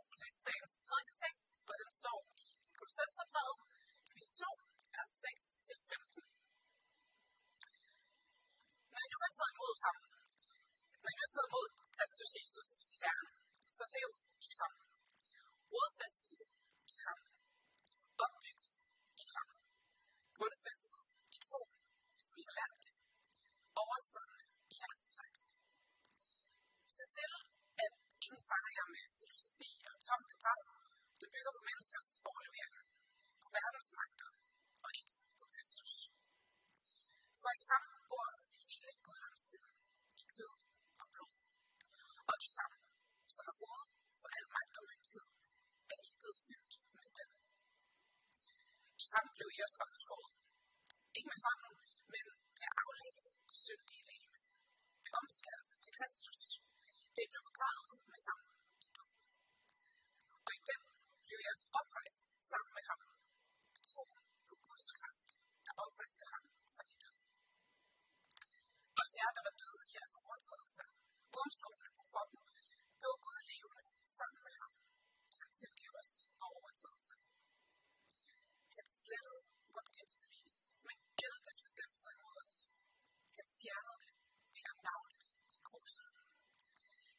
læse 0.00 0.82
prædiketekst, 0.88 1.54
og 1.70 1.74
den 1.80 1.90
står 2.00 2.18
i 2.44 2.48
Kolossenserbrevet, 2.78 3.58
kapitel 4.08 4.32
2, 4.44 4.46
vers 4.94 5.12
6-15. 5.24 6.24
Men 8.94 9.06
nu 9.12 9.16
er 9.26 9.32
taget 9.38 9.52
imod 9.56 9.74
ham, 9.84 9.96
Men 11.04 11.12
nu 11.16 11.22
er 11.26 11.32
taget 11.34 11.48
imod 11.50 11.68
Kristus 11.96 12.30
Jesus, 12.38 12.70
Herren, 13.00 13.28
så 13.76 13.84
lev 13.96 14.10
i 14.48 14.50
ham, 14.60 14.72
rodfæstet 15.72 16.40
i 16.92 16.94
ham, 17.04 17.20
opbygget 18.24 18.74
i 19.22 19.24
ham, 19.34 19.48
grundfæstet 20.38 21.02
i 21.36 21.38
tro, 21.48 21.60
som 22.24 22.34
I 22.40 22.42
har 22.48 22.54
lært 22.60 22.76
det, 22.84 22.94
oversvømmende 23.82 24.46
i 24.72 24.74
jeres 24.82 25.04
tak. 25.16 25.34
Se 26.96 27.04
til, 27.16 27.32
ingen 28.24 28.42
fanger 28.50 28.86
med 28.94 29.04
filosofi 29.20 29.70
og 29.90 29.94
tomt 30.08 30.26
bedrag, 30.32 30.62
der 31.20 31.28
bygger 31.34 31.52
på 31.56 31.62
menneskers 31.68 32.10
overlevering, 32.30 32.88
på 33.42 33.48
verdens 33.56 33.90
magter 33.98 34.30
og 34.84 34.90
ikke 35.00 35.16
på 35.40 35.46
Kristus. 35.54 35.94
For 37.40 37.50
i 37.60 37.62
ham 37.70 37.84
bor 38.10 38.28
hele 38.68 38.92
guddomsfylden 39.06 39.76
i 40.22 40.24
kød 40.34 40.54
og 41.00 41.06
blod. 41.12 41.34
Og 42.30 42.36
i 42.46 42.48
ham, 42.58 42.72
som 43.34 43.44
er 43.52 43.56
hovedet 43.62 43.90
for 44.20 44.28
al 44.36 44.46
magt 44.54 44.74
og 44.80 44.84
myndighed, 44.90 45.28
er 45.92 45.98
I 46.08 46.12
blevet 46.20 46.40
fyldt 46.46 46.74
med 47.00 47.10
den. 47.18 47.30
I 49.04 49.06
ham 49.14 49.26
blev 49.36 49.48
I 49.56 49.58
også 49.66 49.78
omskåret. 49.86 50.34
Ikke 51.16 51.30
med 51.32 51.40
hånden, 51.46 51.74
men 52.14 52.26
ved 52.56 52.64
at 52.70 52.76
aflægge 52.84 53.24
det 53.48 53.58
syndige 53.66 54.04
læge 54.08 54.28
ved 55.04 55.12
omskærelse 55.20 55.74
til 55.84 55.92
Kristus. 55.98 56.40
Det 57.20 57.32
blev 57.32 57.44
begravet 57.50 57.98
med 58.12 58.20
ham 58.28 58.40
i 58.86 58.88
død. 58.96 59.12
Og 60.46 60.52
i 60.58 60.60
dem 60.70 60.82
blev 61.26 61.38
jeg 61.44 61.52
også 61.54 61.66
oprejst 61.80 62.26
sammen 62.50 62.72
med 62.76 62.84
ham 62.90 63.00
i 63.78 63.80
troen 63.90 64.24
på 64.48 64.54
Guds 64.66 64.88
kraft, 64.98 65.30
der 65.66 65.72
oprejste 65.84 66.24
ham 66.32 66.44
fra 66.74 66.82
de 66.88 66.94
døde. 67.02 67.26
Også 69.00 69.14
jer, 69.20 69.30
der 69.36 69.42
var 69.48 69.54
døde 69.62 69.82
i 69.88 69.92
jeres 69.96 70.14
overtrædelser, 70.22 70.86
uomskårende 71.36 71.92
på 71.98 72.02
kroppen, 72.10 72.40
gjorde 73.00 73.20
Gud 73.24 73.40
levende 73.52 73.86
sammen 74.18 74.40
med 74.46 74.54
ham. 74.60 74.72
Han 75.40 75.50
tilgav 75.60 75.92
os 76.02 76.12
vores 76.40 76.56
overtrædelser. 76.58 77.18
Han 78.76 78.86
slettede 79.02 79.40
vort 79.74 79.88
gældsbevis 79.96 80.54
med 80.86 80.96
alle 81.22 81.40
deres 81.46 81.60
bestemmelser 81.66 82.10
imod 82.16 82.36
os. 82.44 82.54
Han 83.38 83.46
fjernede 83.58 83.98
det 84.04 84.12
ved 84.54 84.64
at 84.72 84.78
navne 84.88 85.14
det 85.22 85.32
til 85.52 85.62
korset. 85.72 86.08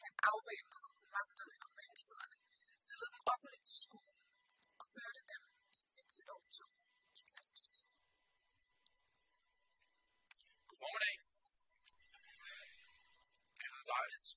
Han 0.05 0.11
afvæbnede 0.30 0.89
magterne 1.16 1.55
og 1.66 1.69
myndighederne, 1.80 2.38
stillede 2.83 3.11
dem 3.16 3.23
offentligt 3.33 3.66
til 3.69 3.77
skue 3.86 4.14
og 4.81 4.86
førte 4.95 5.22
dem 5.31 5.41
i 5.78 5.80
sit 5.91 6.13
lovtog 6.30 6.73
i 7.19 7.22
Kristus. 7.31 7.72
God 10.67 10.78
formiddag. 10.83 11.16
Det 13.59 13.66
er 13.80 13.86
dejligt. 13.95 14.28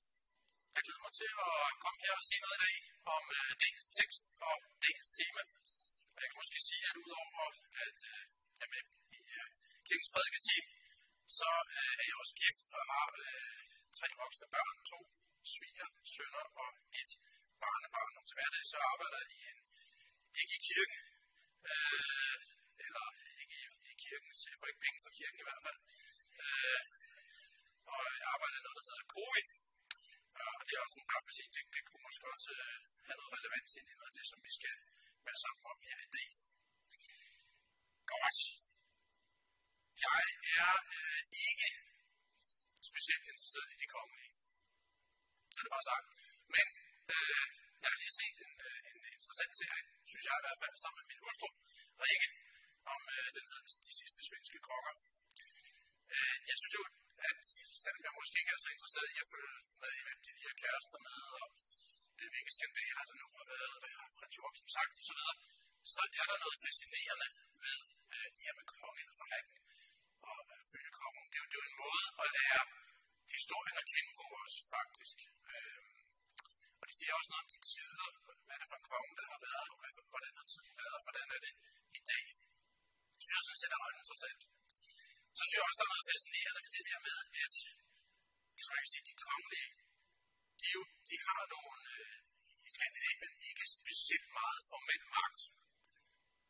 Jeg 0.75 0.81
glæder 0.85 1.03
mig 1.07 1.13
til 1.19 1.31
at 1.47 1.55
komme 1.83 1.99
her 2.03 2.13
og 2.19 2.23
sige 2.29 2.41
noget 2.45 2.57
i 2.59 2.61
dag 2.65 2.77
om 3.15 3.23
øh, 3.37 3.51
dagens 3.63 3.87
tekst 3.99 4.27
og 4.47 4.55
dagens 4.83 5.11
tema. 5.17 5.43
Og 6.13 6.19
jeg 6.21 6.27
kan 6.29 6.37
måske 6.41 6.59
sige, 6.69 6.83
at 6.89 6.95
udover 7.03 7.45
at 7.85 7.99
øh, 8.13 8.21
jeg 8.59 8.65
er 8.67 8.71
med 8.75 8.83
i 9.17 9.21
øh, 9.37 9.47
kirkens 9.87 10.11
prædiketeam, 10.13 10.65
så 11.39 11.49
øh, 11.77 11.91
er 11.99 12.05
jeg 12.09 12.17
også 12.21 12.35
gift 12.43 12.65
og 12.77 12.83
har 12.91 13.07
øh, 13.25 13.61
tre 13.97 14.07
voksne 14.21 14.47
børn, 14.55 14.77
to 14.91 14.99
sviger, 15.53 15.89
sønner 16.15 16.45
og 16.63 16.69
et 17.01 17.11
barnebarn. 17.63 18.13
Og 18.19 18.23
til 18.27 18.35
hverdag 18.37 18.63
så 18.71 18.77
arbejder 18.91 19.17
jeg 19.23 19.31
i 19.37 19.39
en, 19.51 19.59
ikke 20.41 20.53
i 20.59 20.61
kirken, 20.69 20.99
øh, 21.71 22.37
eller 22.85 23.05
ikke 23.41 23.55
i, 23.63 23.65
i 23.91 23.93
kirken, 24.05 24.31
så 24.39 24.45
jeg 24.51 24.57
får 24.59 24.69
ikke 24.71 24.83
penge 24.85 24.99
fra 25.03 25.15
kirken 25.19 25.39
i 25.41 25.47
hvert 25.47 25.63
fald. 25.65 25.79
Øh, 26.43 26.81
og 27.93 28.01
jeg 28.21 28.27
arbejder 28.35 28.57
i 28.59 28.63
noget, 28.65 28.77
der 28.79 28.87
hedder 28.89 29.07
COVI. 29.15 29.43
Og 30.59 30.61
det 30.67 30.73
er 30.75 30.81
også 30.85 30.97
en 30.99 31.09
bare 31.11 31.23
for 31.25 31.31
at 31.33 31.37
sige, 31.37 31.49
det, 31.55 31.63
det 31.75 31.81
kunne 31.87 32.05
måske 32.07 32.25
også 32.33 32.49
øh, 32.59 32.77
have 33.07 33.17
noget 33.19 33.33
relevant 33.37 33.67
til 33.71 33.81
noget 33.99 34.11
af 34.11 34.15
det, 34.17 34.25
som 34.31 34.39
vi 34.47 34.51
skal 34.59 34.75
være 35.27 35.39
sammen 35.43 35.63
om 35.71 35.77
her 35.87 35.97
i 36.07 36.09
dag. 36.17 36.29
Godt. 38.13 38.39
Jeg 40.05 40.23
er 40.63 40.75
øh, 40.97 41.21
ikke 41.49 41.69
specielt 42.89 43.25
interesseret 43.33 43.69
i 43.73 43.77
de 43.83 43.87
kongelige. 43.95 44.34
Så 45.55 45.59
er 45.61 45.65
det 45.67 45.75
bare 45.77 45.89
sagt. 45.93 46.07
Men 46.55 46.67
øh, 47.13 47.45
jeg 47.81 47.89
har 47.91 47.99
lige 48.03 48.15
set 48.21 48.37
en, 48.45 48.55
øh, 48.67 48.79
en 48.89 48.99
interessant 49.15 49.53
serie, 49.61 49.83
synes 50.11 50.23
jeg 50.27 50.35
i 50.39 50.43
hvert 50.45 50.59
fald, 50.61 50.75
sammen 50.83 50.97
med 50.99 51.07
min 51.11 51.21
hustru, 51.25 51.47
Rikke, 52.03 52.29
om 52.93 53.01
øh, 53.15 53.27
den 53.37 53.45
hedder 53.49 53.65
De 53.87 53.93
sidste 53.99 54.19
svenske 54.29 54.59
konger. 54.69 54.93
Øh, 56.13 56.37
jeg 56.49 56.55
synes 56.59 56.73
jo, 56.79 56.83
at 57.29 57.41
selvom 57.83 58.01
jeg 58.07 58.13
måske 58.19 58.35
ikke 58.41 58.53
er 58.55 58.61
så 58.63 58.69
interesseret 58.75 59.09
i 59.15 59.17
at 59.23 59.27
følge 59.33 59.53
med 59.81 59.91
i, 59.99 60.01
hvem 60.05 60.19
de 60.25 60.31
lige 60.37 60.49
er 60.53 60.57
kærester 60.63 60.99
med, 61.07 61.19
og 61.39 61.45
øh, 62.19 62.27
hvilke 62.33 62.51
skandaler 62.57 63.03
der 63.09 63.15
nu 63.21 63.27
har 63.39 63.47
været, 63.53 63.75
hvad 63.81 63.93
har 63.99 64.07
Frans 64.15 64.35
Jorgensen 64.37 64.69
sagt 64.77 64.95
osv., 65.01 65.21
så 65.95 66.03
er 66.19 66.25
der 66.29 66.37
noget 66.43 66.57
fascinerende 66.65 67.27
ved 67.65 67.79
øh, 68.13 68.27
det 68.35 68.41
her 68.45 68.55
med 68.59 68.65
kongerækken 68.71 69.57
og 70.31 70.39
øh, 70.53 70.61
følge 70.71 70.91
kongen. 71.01 71.25
Det 71.31 71.37
er, 71.37 71.43
jo, 71.43 71.47
det 71.51 71.55
er 71.57 71.61
jo 71.61 71.67
en 71.71 71.77
måde 71.83 72.05
at 72.23 72.27
lære 72.37 72.63
historien 73.37 73.77
at 73.81 73.89
kende 73.93 74.11
på 74.19 74.25
os, 74.43 74.55
faktisk. 74.75 75.17
Øh, 75.51 75.81
og 76.79 76.83
det 76.87 76.95
siger 76.99 77.13
også 77.17 77.29
noget 77.31 77.43
om 77.45 77.51
de 77.53 77.59
tider, 77.71 78.07
hvad 78.45 78.53
er 78.55 78.59
det 78.61 78.69
for 78.71 78.79
en 78.81 78.87
konge, 78.91 79.13
der 79.19 79.25
har 79.33 79.39
været, 79.49 79.67
og 79.73 79.77
hvordan 80.13 80.33
har 80.39 80.47
tiden 80.53 80.73
været, 80.81 80.95
og 80.99 81.03
hvordan 81.05 81.27
er 81.35 81.41
det 81.45 81.53
i 81.99 82.01
dag. 82.11 82.25
Det 83.17 83.23
synes 83.23 83.35
jeg 83.37 83.45
sådan 83.47 83.61
set 83.61 83.73
er 83.75 83.81
ret 83.85 83.99
interessant. 84.01 84.41
Så 85.37 85.41
synes 85.43 85.55
jeg 85.57 85.65
også, 85.67 85.77
der 85.79 85.85
er 85.87 85.93
noget 85.93 86.09
fascinerende 86.11 86.61
ved 86.65 86.71
det 86.75 86.83
der 86.89 86.99
med, 87.07 87.17
at 87.43 87.53
jeg 88.55 88.63
tror, 88.63 88.75
jeg 88.77 88.83
kan 88.85 88.93
sige, 88.93 89.07
de 89.11 89.15
kongelige, 89.25 89.69
de, 90.59 90.67
jo, 90.75 90.81
de 91.09 91.15
har 91.27 91.41
nogle 91.55 91.79
øh, 91.95 92.15
i 92.67 92.69
Skandinavien 92.75 93.33
ikke 93.49 93.65
specielt 93.77 94.29
meget 94.39 94.61
formel 94.71 95.01
magt. 95.17 95.41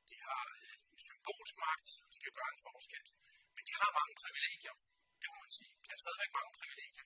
De 0.09 0.17
har 0.27 0.43
øh, 0.59 0.75
en 0.93 0.99
symbolsk 1.07 1.55
magt, 1.65 1.89
de 2.11 2.17
kan 2.23 2.33
gøre 2.37 2.51
en 2.55 2.61
forskel. 2.67 3.05
Men 3.55 3.63
de 3.67 3.73
har 3.81 3.89
mange 3.99 4.13
privilegier, 4.21 4.75
kan 5.33 5.41
man 5.45 5.53
sige. 5.59 5.73
De 5.83 5.87
har 5.93 5.99
stadigvæk 6.03 6.31
mange 6.37 6.51
privilegier. 6.57 7.05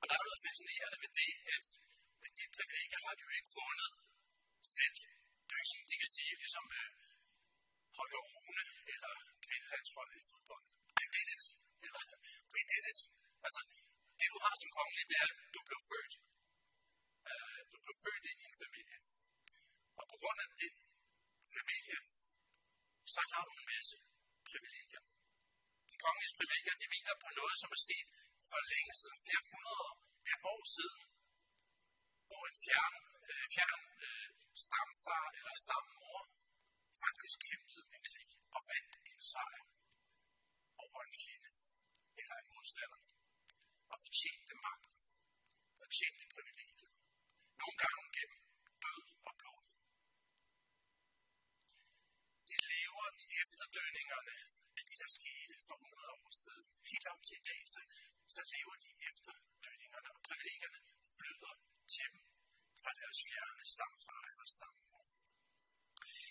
Og 0.00 0.04
der 0.08 0.14
er 0.18 0.24
noget 0.26 0.40
fascinerende 0.46 0.98
ved 1.04 1.10
det, 1.20 1.32
at, 1.54 1.64
at 2.26 2.32
de 2.38 2.44
privilegier 2.56 3.00
har 3.06 3.14
de 3.16 3.22
jo 3.26 3.30
ikke 3.38 3.50
vundet 3.58 3.92
selv. 4.76 4.96
Det 5.44 5.50
er 5.52 5.56
jo 5.56 5.60
ikke 5.62 5.72
sådan, 5.72 5.90
de 5.92 5.96
kan 6.02 6.10
sige, 6.16 6.32
ligesom 6.42 6.64
øh, 6.78 6.90
Holger 7.96 8.22
Rune 8.32 8.64
eller 8.92 9.12
kvindelandsholdet 9.46 10.16
i 10.20 10.24
fodbold. 10.30 10.64
I 11.04 11.06
did 11.14 11.28
it. 11.34 11.44
Eller 11.86 12.02
we 12.52 12.60
did 12.70 12.84
it. 12.92 13.00
Altså, 13.46 13.60
det 14.18 14.26
du 14.34 14.38
har 14.46 14.54
som 14.60 14.70
kongelig, 14.78 15.04
det 15.10 15.16
er, 15.22 15.28
at 15.34 15.38
du 15.54 15.60
blev 15.68 15.80
født. 15.90 16.14
Uh, 17.30 17.60
du 17.72 17.76
blev 17.84 17.96
født 18.04 18.24
ind 18.30 18.38
i 18.42 18.46
en 18.50 18.56
familie. 18.64 18.98
Og 20.00 20.04
på 20.10 20.16
grund 20.22 20.38
af 20.44 20.48
din 20.62 20.76
familie, 21.56 21.98
så 23.14 23.20
har 23.30 23.42
du 23.46 23.50
en 23.60 23.66
masse 23.74 23.96
privilegier. 24.48 25.02
De 25.90 25.96
kongelige 26.04 26.36
privilegier, 26.38 26.76
de 26.82 26.86
hviler 26.90 27.16
på 27.24 27.28
noget, 27.38 27.56
som 27.62 27.70
er 27.76 27.80
sket 27.86 28.08
for 28.50 28.60
længe 28.72 28.92
siden, 29.00 29.18
flere 29.26 29.42
hundrede 29.50 29.90
af 30.32 30.36
år 30.52 30.62
siden, 30.76 31.02
hvor 32.28 32.42
en 32.50 32.56
fjern, 32.64 32.94
øh, 33.30 33.44
fjern 33.54 33.82
øh, 34.06 34.28
stamfar 34.64 35.24
eller 35.38 35.54
stammor 35.64 36.20
faktisk 37.04 37.36
kæmpede 37.46 37.84
en 37.94 38.02
krig 38.10 38.30
og 38.56 38.60
vandt 38.70 38.92
en 39.10 39.20
sejr 39.30 39.62
over 40.84 41.00
en 41.06 41.14
fjende 41.20 41.50
eller 42.20 42.36
en 42.42 42.48
modstander 42.52 43.00
og 43.92 43.96
fortjente 44.04 44.54
magten, 44.66 44.98
fortjente 45.80 46.24
privilegiet. 46.34 46.94
Nogle 47.60 47.76
gange 47.82 48.04
gennem 48.16 48.40
død 48.84 49.02
og 49.28 49.32
blod. 49.40 49.62
De 52.48 52.56
lever 52.72 53.06
i 53.22 53.24
efterdønningerne 53.42 54.34
der 55.06 55.18
skete 55.20 55.54
for 55.68 55.76
100 55.76 56.18
år 56.20 56.30
siden. 56.42 56.66
Helt 56.92 57.06
op 57.12 57.20
til 57.26 57.36
i 57.40 57.44
dag, 57.50 57.60
så, 57.74 57.80
så 58.34 58.40
lever 58.54 58.76
de 58.84 58.90
efter 59.08 59.32
dødningerne, 59.64 60.08
og 60.16 60.20
privilegierne 60.28 60.80
flyder 61.16 61.54
til 61.94 62.06
dem 62.12 62.22
fra 62.82 62.90
deres 63.00 63.18
fjerne 63.26 63.64
stamfar 63.74 64.22
eller 64.30 64.46
stammor. 64.56 65.02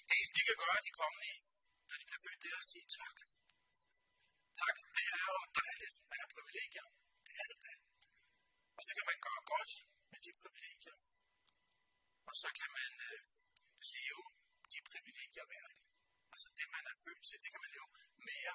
Det 0.07 0.13
eneste, 0.17 0.35
de 0.37 0.43
kan 0.49 0.57
gøre, 0.63 0.79
de 0.87 0.93
kongelige, 1.01 1.39
når 1.87 1.95
de 1.99 2.05
bliver 2.09 2.23
født, 2.25 2.39
det 2.43 2.49
er 2.53 2.59
at 2.63 2.67
sige 2.71 2.87
tak. 2.99 3.17
Tak, 4.61 4.77
det 4.97 5.05
er 5.17 5.25
jo 5.33 5.39
dejligt 5.61 5.95
at 6.11 6.15
have 6.19 6.29
privilegier. 6.35 6.87
Det 7.25 7.33
er 7.41 7.45
det 7.51 7.59
da. 7.65 7.73
Og 8.77 8.81
så 8.85 8.91
kan 8.97 9.05
man 9.11 9.17
gøre 9.25 9.41
godt 9.53 9.73
med 10.11 10.19
de 10.25 10.31
privilegier. 10.41 10.97
Og 12.29 12.33
så 12.41 12.49
kan 12.59 12.69
man 12.79 12.91
øh, 13.09 13.21
leve 13.93 14.23
de 14.71 14.79
privilegier 14.89 15.45
værdigt. 15.53 15.84
Altså 16.35 16.49
det, 16.59 16.67
man 16.75 16.85
er 16.91 16.95
født 17.05 17.21
til, 17.27 17.37
det 17.43 17.49
kan 17.53 17.61
man 17.63 17.71
leve 17.75 17.87
mere 18.31 18.53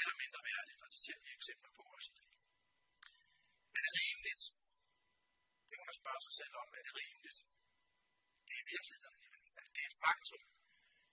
eller 0.00 0.16
mindre 0.22 0.40
værdigt, 0.50 0.80
og 0.84 0.88
det 0.92 1.00
ser 1.06 1.18
vi 1.24 1.28
eksempler 1.38 1.70
på 1.76 1.82
også 1.96 2.08
i 2.12 2.16
dag. 2.18 2.30
Er 3.76 3.80
det 3.84 3.92
rimeligt? 4.00 4.42
Det 5.68 5.74
kan 5.78 5.86
man 5.90 5.98
spørge 6.02 6.20
sig 6.26 6.34
selv 6.40 6.54
om. 6.62 6.68
Er 6.78 6.82
det 6.86 6.94
rimeligt? 7.02 7.38
Det 9.78 9.90
faktum. 10.04 10.42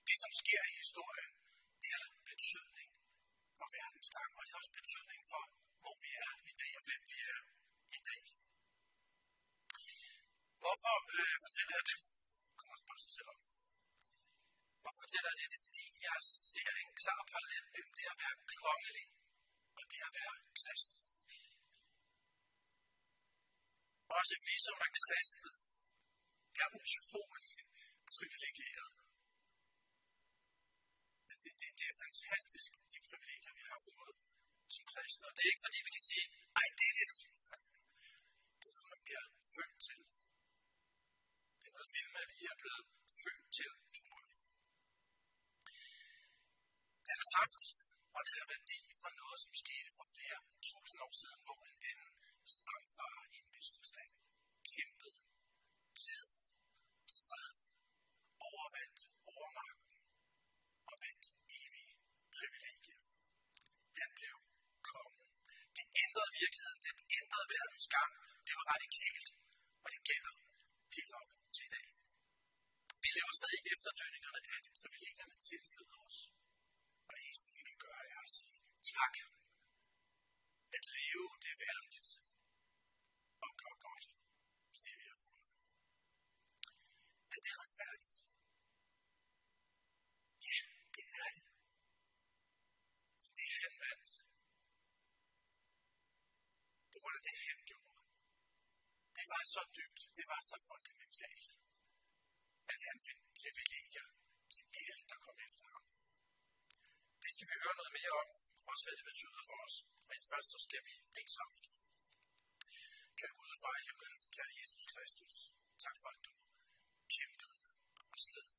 Det, 0.08 0.18
som 0.24 0.32
sker 0.42 0.62
i 0.72 0.74
historien, 0.84 1.32
det 1.82 1.92
har 1.98 2.08
betydning 2.32 2.90
for 3.60 3.68
verdens 3.78 4.10
gang, 4.18 4.30
og 4.38 4.42
det 4.44 4.52
har 4.54 4.62
også 4.64 4.76
betydning 4.82 5.22
for, 5.32 5.44
hvor 5.82 5.96
vi 6.04 6.10
er 6.26 6.32
i 6.52 6.54
dag, 6.62 6.72
og 6.80 6.84
hvem 6.88 7.02
vi 7.12 7.18
er 7.34 7.40
i 7.98 8.00
dag. 8.10 8.24
Hvorfor 10.64 10.96
øh, 11.18 11.36
fortæller 11.46 11.74
jeg 11.78 11.86
det? 11.92 12.00
Kom 12.58 12.68
man 12.72 12.80
spørge 12.84 13.02
sig 13.06 13.14
selv 13.18 13.30
om. 13.34 13.40
Og 14.86 14.92
fortæller 15.02 15.32
det? 15.40 15.46
Det 15.52 15.58
er 15.60 15.66
fordi, 15.68 15.86
jeg 16.08 16.18
ser 16.52 16.72
en 16.84 16.92
klar 17.02 17.22
parallel 17.32 17.64
mellem 17.74 17.94
det 18.00 18.08
at 18.14 18.18
være 18.24 18.36
kongelig 18.58 19.06
og 19.80 19.84
det 19.92 20.02
at 20.08 20.14
være 20.20 20.36
kristen. 20.60 21.00
Også 24.18 24.36
vi, 24.48 24.56
som 24.66 24.78
er 24.86 24.92
kristne, 25.00 25.52
er 26.64 26.70
utrolig 26.82 27.56
privilegeret. 28.14 28.92
Det, 31.44 31.52
det, 31.60 31.70
det 31.80 31.86
er 31.92 31.96
fantastisk, 32.06 32.70
de 32.92 32.98
privilegier, 33.08 33.54
vi 33.60 33.64
har 33.72 33.80
fået 33.90 34.16
som 34.76 34.86
kristne. 34.92 35.24
Og 35.28 35.34
det 35.36 35.42
er 35.44 35.52
ikke 35.54 35.66
fordi, 35.68 35.80
vi 35.88 35.92
kan 35.98 36.06
sige, 36.12 36.26
I 36.66 36.68
did 36.80 36.98
it. 37.04 37.14
Det 38.60 38.68
er 38.70 38.76
noget, 38.78 38.92
man 38.96 39.02
bliver 39.08 39.26
født 39.56 39.76
til. 39.88 40.00
Det 41.60 41.66
er 41.70 41.74
noget, 41.76 41.90
vi 42.36 42.42
er 42.52 42.58
blevet 42.62 42.86
født 43.22 43.46
til, 43.58 43.72
tror 43.98 44.18
jeg. 44.26 44.36
Det 47.04 47.12
er 47.14 47.17
kraft, 47.32 47.62
og 48.16 48.22
det 48.28 48.36
er 48.42 48.48
værdi 48.56 48.82
fra 49.00 49.10
noget, 49.22 49.40
som 49.44 49.54
skete 49.64 49.90
for 49.98 50.06
flere 50.16 50.40
tusind 50.70 51.00
år 51.06 51.14
siden, 51.22 51.42
hvor 51.48 51.60
en 51.72 51.80
anden 51.92 52.12
stamfar 52.58 53.18
i 53.34 53.36
en 53.44 53.50
vis 53.56 53.70
forstand 53.78 54.12
kæmpede, 54.72 55.20
led, 56.06 56.30
stred, 57.20 57.56
overvandt 58.50 59.00
overmagten 59.36 60.00
og 60.90 60.96
vandt 61.06 61.26
evige 61.62 61.94
privilegier. 62.36 63.02
Han 64.00 64.10
blev 64.20 64.36
kongen. 64.92 65.28
Det 65.78 65.86
ændrede 66.04 66.32
virkeligheden, 66.42 66.82
det 66.88 66.96
ændrede 67.20 67.48
verdens 67.56 67.88
gang. 67.96 68.12
Det 68.48 68.54
var 68.60 68.66
radikalt, 68.74 69.28
og 69.84 69.90
det 69.94 70.02
gælder 70.10 70.34
helt 70.98 71.14
op 71.20 71.30
til 71.56 71.66
i 71.70 71.72
dag. 71.76 71.88
Vi 73.04 73.10
lever 73.18 73.34
stadig 73.42 73.62
efterdønningerne 73.74 74.40
af 74.54 74.60
de 74.66 74.72
privilegierne 74.80 75.36
tilflyder 75.50 75.98
os. 76.08 76.18
Og 77.08 77.12
det 77.16 77.22
eneste, 77.28 77.50
vi 77.58 77.64
kan 77.70 77.78
gøre, 77.86 78.04
er 78.14 78.20
at 78.26 78.32
sige 78.38 78.58
tak. 79.00 79.16
At 80.78 80.84
leve, 80.96 81.28
det 81.42 81.50
er 81.56 81.60
værdigt. 81.66 82.10
Og 83.46 83.52
gøre 83.62 83.78
godt 83.88 84.06
med 84.72 84.80
det, 84.86 84.94
vi 85.00 85.06
har 85.12 85.20
fået. 85.26 85.48
At 87.34 87.40
det 87.46 87.54
retfærdigt? 87.62 88.16
Ja, 90.48 90.60
det 90.96 91.06
er 91.24 91.30
det. 91.38 91.48
For 93.24 93.32
det 93.38 93.50
han 93.64 93.74
vandt. 93.84 94.12
På 96.92 96.98
grund 97.02 97.16
af 97.20 97.24
det, 97.28 97.38
han 97.50 97.60
gjorde. 97.70 97.98
Det 99.18 99.26
var 99.34 99.44
så 99.56 99.62
dybt, 99.78 100.02
det 100.18 100.26
var 100.32 100.42
så 100.52 100.58
fundamentalt, 100.70 101.48
at 102.74 102.80
han 102.88 102.98
fandt 103.06 103.24
privilegier 103.40 104.08
til 104.54 104.64
alle, 104.84 105.04
der 105.12 105.18
kom 105.26 105.38
efter 105.48 105.66
ham. 105.74 105.84
Det 107.24 107.30
skal 107.34 107.48
vi 107.50 107.56
høre 107.64 107.78
noget 107.80 107.94
mere 108.00 108.14
om, 108.24 108.30
også 108.78 108.90
hvad 108.90 108.98
det 109.02 109.10
betyder 109.12 109.42
for 109.50 109.58
os. 109.68 109.76
Men 110.12 110.20
først 110.32 110.48
så 110.54 110.60
skal 110.66 110.82
vi 110.88 110.94
bede 111.16 111.32
sammen. 111.38 111.62
Kære 113.20 113.36
Gud 113.40 113.50
og 113.56 113.60
far 113.64 113.76
i 113.80 113.84
himlen, 113.88 114.16
kære 114.36 114.52
Jesus 114.60 114.84
Kristus, 114.94 115.36
tak 115.86 115.98
for 116.02 116.10
at 116.16 116.22
du 116.28 116.34
kæmpede 117.16 117.56
og 118.14 118.20
sled. 118.26 118.50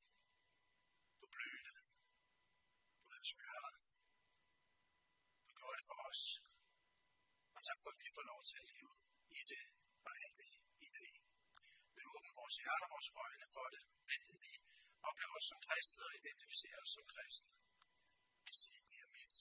Du 1.21 1.25
blødte. 1.35 1.73
Du 3.01 3.05
havde 3.13 3.27
smørter. 3.33 3.73
Du 5.47 5.51
gjorde 5.59 5.77
det 5.79 5.85
for 5.91 5.99
os. 6.09 6.21
Og 7.55 7.61
tak 7.67 7.79
for, 7.83 7.89
at 7.93 7.99
vi 8.03 8.09
får 8.15 8.25
lov 8.31 8.41
til 8.49 8.55
at 8.61 8.65
leve 8.73 8.91
i 9.39 9.41
det 9.51 9.63
og 10.07 10.13
af 10.25 10.31
det 10.41 10.51
i 10.87 10.89
dag. 10.97 11.13
Vil 11.93 12.03
du 12.05 12.09
åbne 12.17 12.33
vores 12.41 12.55
hjerter 12.61 12.87
og 12.87 12.91
vores 12.95 13.09
øjne 13.23 13.47
for 13.55 13.67
det, 13.73 13.83
enten 14.15 14.35
vi 14.45 14.53
oplever 15.09 15.35
os 15.39 15.47
som 15.51 15.59
kristne 15.67 16.01
og 16.07 16.13
identificerer 16.19 16.79
os 16.85 16.91
som 16.95 17.05
kristne. 17.13 17.51
Vi 18.47 18.53
siger, 18.61 18.81
det 18.89 18.97
er 19.05 19.09
mit. 19.17 19.35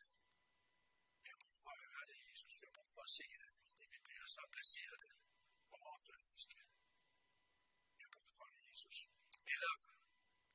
Vi 1.29 1.33
har 1.33 1.41
brug 1.45 1.59
for 1.65 1.73
at 1.77 1.83
høre 1.87 2.07
det, 2.11 2.19
Jesus. 2.29 2.53
Vi 2.61 2.65
har 2.69 2.75
brug 2.79 2.88
for 2.99 3.07
at 3.11 3.17
se 3.21 3.27
det, 3.43 3.51
fordi 3.69 3.85
vi 3.95 3.99
bliver 4.07 4.27
så 4.37 4.43
placeret 4.55 5.03
overfladiske. 5.79 6.59
Vi 7.97 8.01
har 8.05 8.13
brug 8.17 8.31
for 8.37 8.47
det, 8.55 8.63
Jesus. 8.71 8.99
Eller 9.55 9.73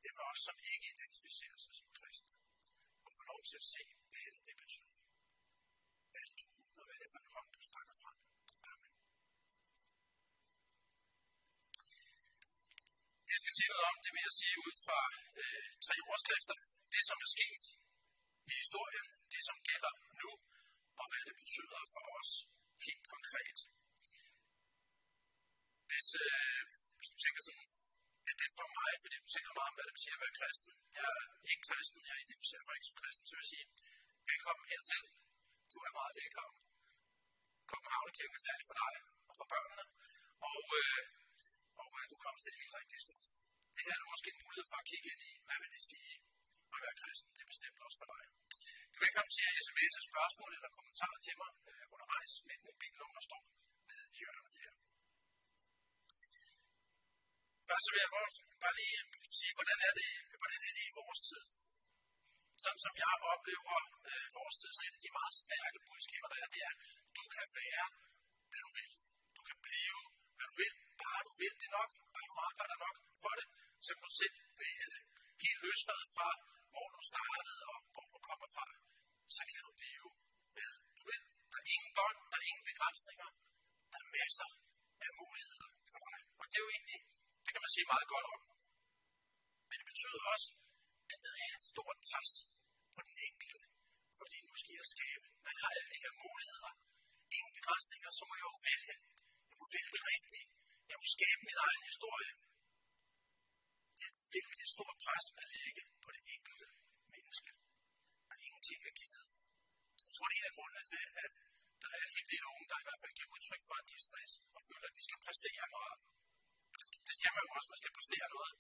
det 0.01 0.09
er 0.11 0.17
os, 0.31 0.41
som 0.47 0.55
ikke 0.71 0.85
identificerer 0.95 1.57
sig 1.63 1.73
som 1.79 1.89
kristne. 1.99 2.33
Og 3.05 3.11
får 3.17 3.25
lov 3.31 3.41
til 3.49 3.57
at 3.61 3.65
se, 3.73 3.83
hvad 4.09 4.21
er 4.27 4.31
det, 4.35 4.43
det 4.49 4.55
betyder. 4.63 4.95
Hvad 6.11 6.21
er 6.23 6.27
det, 6.29 6.37
du 6.41 6.45
og 6.79 6.85
Hvad 6.87 6.95
er 6.95 7.01
det 7.03 7.09
for 7.13 7.19
en 7.23 7.29
hånd, 7.35 7.49
du 7.55 7.61
strækker 7.69 7.95
frem? 8.01 8.17
Amen. 8.71 8.93
Det, 13.25 13.31
jeg 13.35 13.41
skal 13.43 13.55
sige 13.57 13.69
noget 13.73 13.85
om, 13.91 13.97
det 14.03 14.11
vil 14.15 14.23
jeg 14.27 14.35
sige 14.41 14.55
ud 14.65 14.75
fra 14.85 14.99
øh, 15.41 15.69
tre 15.85 15.95
overskrifter. 16.07 16.57
Det, 16.93 17.01
som 17.09 17.17
er 17.25 17.29
sket 17.35 17.63
i 18.49 18.53
historien, 18.61 19.07
det, 19.33 19.41
som 19.47 19.57
gælder 19.69 19.93
nu, 20.21 20.29
og 20.99 21.05
hvad 21.09 21.21
det 21.27 21.35
betyder 21.41 21.81
for 21.93 22.05
os 22.19 22.31
helt 22.87 23.05
konkret. 23.13 23.57
Hvis, 25.89 26.07
øh, 26.23 26.61
hvis 26.97 27.09
du 27.13 27.17
tænker 27.25 27.41
sådan, 27.47 27.67
at 28.29 28.35
det 28.39 28.45
er 28.49 28.55
for 28.59 28.69
mig, 28.79 28.91
fordi 29.03 29.15
du 29.23 29.27
taler 29.35 29.53
meget 29.57 29.69
om, 29.71 29.75
hvad 29.77 29.85
det 29.89 29.95
betyder 29.97 30.17
at 30.19 30.23
være 30.25 30.39
kristen. 30.41 30.71
Jeg 30.99 31.07
er 31.19 31.25
ikke 31.51 31.63
kristen, 31.69 31.99
jeg 32.09 32.17
identificerer 32.23 32.65
mig 32.67 32.75
ikke 32.77 32.89
som 32.89 32.97
kristen, 33.01 33.25
så 33.27 33.33
vil 33.35 33.43
jeg 33.43 33.51
sige, 33.53 33.65
velkommen 34.31 34.65
hertil. 34.71 35.03
Du 35.73 35.77
er 35.87 35.91
meget 35.99 36.13
velkommen. 36.21 36.57
Københavnerkirken 37.71 38.35
er 38.39 38.43
særligt 38.47 38.67
for 38.69 38.77
dig 38.83 38.95
og 39.29 39.33
for 39.39 39.45
børnene. 39.53 39.85
Og, 40.51 40.63
øh, 40.79 41.01
og 41.81 41.89
øh, 41.99 42.03
du 42.11 42.15
kommer 42.23 42.39
til 42.41 42.51
det 42.53 42.59
helt 42.63 42.75
rigtige 42.79 43.01
sted. 43.05 43.19
Det 43.75 43.83
her 43.87 43.95
er 44.03 44.11
måske 44.13 44.29
en 44.33 44.41
mulighed 44.45 44.65
for 44.71 44.77
at 44.81 44.87
kigge 44.91 45.07
ind 45.13 45.21
i, 45.29 45.33
hvad 45.45 45.57
vil 45.61 45.71
det 45.75 45.83
sige 45.91 46.13
at 46.73 46.79
være 46.85 46.95
kristen. 47.01 47.29
Det 47.35 47.41
er 47.45 47.49
bestemt 47.53 47.77
også 47.85 47.97
for 48.01 48.07
dig. 48.13 48.23
Velkommen 49.01 49.33
til 49.35 49.45
at 49.49 49.55
sms'e 49.65 50.01
spørgsmål 50.11 50.51
eller 50.57 50.71
kommentarer 50.77 51.19
til 51.25 51.35
mig 51.41 51.51
øh, 51.71 51.83
undervejs. 51.93 52.33
Mit 52.49 52.61
mobilnummer 52.67 53.21
står 53.27 53.41
nede 53.89 54.05
i 54.13 54.17
hjørnet 54.19 54.55
her. 54.61 54.73
Først 57.69 57.87
vil 57.91 57.99
jeg 58.03 58.11
bare 58.63 58.75
lige 58.79 58.97
øh, 59.01 59.05
sige, 59.37 59.53
hvordan 59.57 59.79
er 59.87 59.93
det, 59.99 60.09
hvordan 60.41 60.61
er 60.67 60.73
det 60.77 60.83
i 60.89 60.93
vores 60.99 61.19
tid? 61.29 61.45
Sådan 62.63 62.81
som 62.85 62.93
jeg 63.03 63.13
oplever 63.33 63.77
øh, 64.09 64.27
vores 64.37 64.55
tid, 64.61 64.71
så 64.77 64.81
er 64.87 64.91
det 64.93 65.01
de 65.05 65.11
meget 65.19 65.35
stærke 65.45 65.79
budskaber, 65.87 66.29
der 66.31 66.37
er. 66.43 66.49
Det 66.55 66.61
er, 66.69 66.75
du 67.17 67.23
kan 67.35 67.47
være, 67.59 67.87
hvad 68.49 68.61
du 68.65 68.69
vil. 68.77 68.91
Du 69.37 69.41
kan 69.47 69.57
blive, 69.67 69.99
hvad 70.35 70.47
du 70.51 70.55
vil. 70.61 70.73
Bare 71.01 71.21
du 71.27 71.33
vil 71.41 71.53
det 71.61 71.69
nok, 71.77 71.89
bare 72.13 72.27
du 72.31 72.35
arbejder 72.49 72.77
nok 72.85 72.95
for 73.23 73.33
det, 73.39 73.47
så 73.85 73.89
kan 73.93 74.03
du 74.07 74.11
selv 74.21 74.35
vælge 74.61 74.87
det. 74.93 75.01
Helt 75.43 75.59
løsredet 75.65 76.09
fra, 76.15 76.29
hvor 76.73 76.87
du 76.95 76.99
startede 77.11 77.61
og 77.71 77.77
hvor 77.93 78.07
du 78.13 78.19
kommer 78.29 78.49
fra, 78.55 78.65
så 79.37 79.41
kan 79.51 79.61
du 79.67 79.71
leve 79.85 80.09
hvad 80.55 80.73
du 80.97 81.01
vil. 81.09 81.23
Der 81.51 81.57
er 81.61 81.67
ingen 81.75 81.91
bånd, 81.97 82.17
der 82.29 82.37
er 82.41 82.45
ingen 82.49 82.65
begrænsninger. 82.71 83.29
Der 83.91 83.97
er 84.03 84.07
masser 84.19 84.49
af 85.05 85.11
muligheder 85.21 85.69
for 85.91 86.03
dig. 86.13 86.21
Og 86.41 86.45
det 86.49 86.57
er 86.57 86.63
jo 86.65 86.71
egentlig, 86.77 86.99
det 87.43 87.51
kan 87.53 87.63
man 87.65 87.73
sige 87.75 87.91
meget 87.93 88.07
godt 88.13 88.27
om. 88.33 88.39
Men 89.69 89.75
det 89.79 89.87
betyder 89.91 90.21
også, 90.33 90.49
at 91.13 91.19
der 91.25 91.33
er 91.45 91.51
et 91.57 91.63
stort 91.71 91.97
pres 92.09 92.31
på 92.93 92.99
den 93.07 93.15
enkelte. 93.27 93.61
Fordi 94.19 94.37
nu 94.49 94.53
skal 94.61 94.73
jeg 94.79 94.87
skabe. 94.95 95.25
Når 95.43 95.49
jeg 95.53 95.61
har 95.63 95.71
alle 95.77 95.89
de 95.93 96.03
her 96.03 96.13
muligheder, 96.25 96.71
ingen 97.37 97.53
begrænsninger, 97.59 98.11
så 98.17 98.23
må 98.27 98.33
jeg 98.39 98.47
jo 98.51 98.57
vælge. 98.69 98.95
Jeg 99.49 99.57
må 99.61 99.65
vælge 99.75 99.91
det 99.95 100.03
rigtige. 100.11 100.47
Jeg 100.91 100.97
må 101.01 101.05
skabe 101.15 101.41
min 101.49 101.59
egen 101.67 101.83
historie. 101.89 102.31
Det 103.97 104.03
er 104.07 104.11
et 104.15 104.21
vældig 104.35 104.67
stort 104.75 104.97
pres 105.05 105.25
at 105.41 105.45
lægge 105.57 105.81
på 106.03 106.09
det 106.15 106.23
enkelte 106.35 106.67
menneske. 107.13 107.49
Ingenting 108.47 108.81
er 108.89 108.95
givet. 109.01 109.25
Jeg 110.07 110.13
tror, 110.15 110.27
det 110.29 110.35
er 110.35 110.41
en 110.41 110.49
af 110.51 110.55
grundene 110.57 110.83
til, 110.93 111.05
at 111.25 111.33
der 111.81 111.89
er 111.95 112.01
en 112.07 112.13
hel 112.15 112.27
del 112.33 112.43
unge, 112.51 112.65
der 112.71 112.77
i 112.83 112.85
hvert 112.87 113.01
fald 113.03 113.13
giver 113.17 113.29
udtryk 113.35 113.63
for, 113.69 113.75
at 113.81 113.85
de 113.89 113.93
er 113.99 114.03
stress 114.07 114.33
og 114.57 114.61
føler, 114.69 114.87
at 114.89 114.95
de 114.97 115.03
skal 115.07 115.19
præstere 115.25 115.65
noget. 115.77 115.95
Det 116.73 116.83
skal, 116.87 116.99
det 117.09 117.15
skal 117.19 117.31
man 117.35 117.43
jo 117.47 117.51
også. 117.57 117.69
Man 117.73 117.81
skal 117.81 117.93
præstere 117.97 118.27
noget 118.35 118.53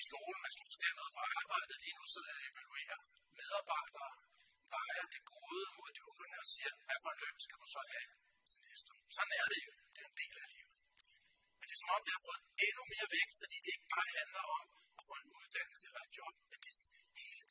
i 0.00 0.02
skolen. 0.10 0.38
Man 0.46 0.52
skal 0.54 0.66
præstere 0.68 0.94
noget 1.00 1.12
for 1.14 1.22
arbejdet. 1.40 1.76
Lige 1.84 1.96
nu 1.98 2.04
sidder 2.12 2.30
jeg 2.32 2.40
og 2.42 2.48
evaluerer 2.50 3.00
medarbejdere, 3.38 4.12
vejer 4.74 5.04
det 5.14 5.22
gode 5.34 5.64
mod 5.78 5.90
det 5.96 6.04
onde 6.18 6.36
og 6.42 6.46
siger, 6.52 6.72
hvad 6.86 6.98
for 7.02 7.10
en 7.14 7.20
løn 7.22 7.36
skal 7.46 7.58
du 7.62 7.66
så 7.74 7.82
have 7.92 8.08
til 8.48 8.58
næste 8.68 8.88
år. 8.94 9.02
Sådan 9.16 9.34
er 9.40 9.46
det 9.52 9.60
jo. 9.66 9.72
Det 9.94 10.00
er 10.04 10.08
en 10.12 10.18
del 10.22 10.36
af 10.44 10.48
livet. 10.54 10.72
Men 11.58 11.64
det 11.68 11.74
er 11.76 11.80
som 11.82 11.94
om, 11.96 12.02
jeg 12.08 12.14
har 12.18 12.24
fået 12.28 12.42
endnu 12.66 12.82
mere 12.92 13.08
vægt, 13.16 13.34
fordi 13.42 13.56
det 13.64 13.70
ikke 13.76 13.88
bare 13.96 14.08
handler 14.18 14.44
om 14.58 14.64
at 14.98 15.02
få 15.08 15.14
en 15.20 15.28
uddannelse 15.38 15.84
eller 15.88 16.02
et 16.06 16.12
job, 16.18 16.34
men 16.50 16.58
det 16.64 16.72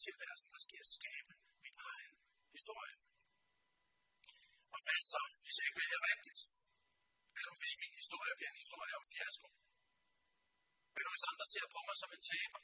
tilværelsen, 0.06 0.50
der 0.54 0.62
skal 0.64 0.78
jeg 0.82 0.90
skabe 0.98 1.32
min 1.66 1.76
egen 1.92 2.14
historie. 2.56 2.96
Og 4.74 4.80
hvad 4.86 5.02
så, 5.14 5.22
hvis 5.44 5.56
jeg 5.58 5.66
ikke 5.68 5.80
vælger 5.82 6.02
rigtigt? 6.12 6.40
Hvad 7.34 7.44
nu, 7.48 7.54
hvis 7.62 7.76
min 7.84 7.94
historie 8.02 8.34
bliver 8.38 8.52
en 8.54 8.62
historie 8.64 8.94
om 9.00 9.06
fiasko? 9.12 9.48
Hvad 10.94 11.02
nu, 11.04 11.10
hvis 11.16 11.30
andre 11.32 11.46
ser 11.54 11.66
på 11.76 11.80
mig 11.88 11.96
som 12.02 12.12
en 12.16 12.24
taber? 12.32 12.62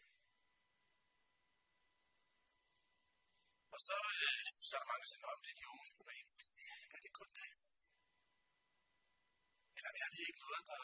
Og 3.73 3.79
så, 3.87 3.97
øh, 4.15 4.39
så 4.67 4.73
er 4.75 4.81
der 4.81 4.89
mange, 4.91 5.03
der 5.03 5.09
siger, 5.11 5.33
om 5.35 5.41
det 5.43 5.51
er 5.53 5.59
de 5.59 5.71
unges 5.73 5.91
problem. 5.99 6.25
Er 6.95 6.99
det 7.03 7.11
kun 7.19 7.29
det? 7.39 7.51
Eller 9.77 9.91
er 10.03 10.09
det 10.13 10.21
ikke 10.27 10.41
noget, 10.45 10.63
der 10.71 10.81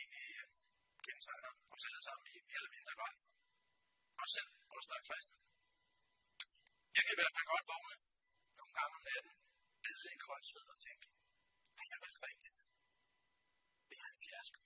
egentlig 0.00 0.26
øh, 0.38 0.46
kendetegner 1.04 1.52
os 1.74 1.84
alle 1.88 2.02
sammen 2.08 2.24
i 2.32 2.36
mere 2.48 2.60
eller 2.60 2.74
mindre 2.76 2.94
grad? 2.98 3.14
Også 4.22 4.34
selv 4.36 4.50
os, 4.76 4.86
der 4.90 4.96
er 5.00 5.04
kristne. 5.08 5.49
Jeg 6.96 7.02
kan 7.04 7.14
i 7.14 7.18
hvert 7.20 7.34
fald 7.36 7.48
godt 7.52 7.66
vågne 7.72 7.96
nogle 8.58 8.74
gange 8.78 8.94
om 8.98 9.02
natten, 9.10 9.32
bede 9.84 10.08
i 10.16 10.18
koldsved 10.26 10.66
og 10.74 10.78
tænke, 10.86 11.06
har 11.78 11.84
jeg 11.90 11.98
valgt 12.04 12.20
rigtigt? 12.28 12.58
Det 13.88 13.96
er 14.02 14.08
en 14.14 14.20
fiasko. 14.24 14.60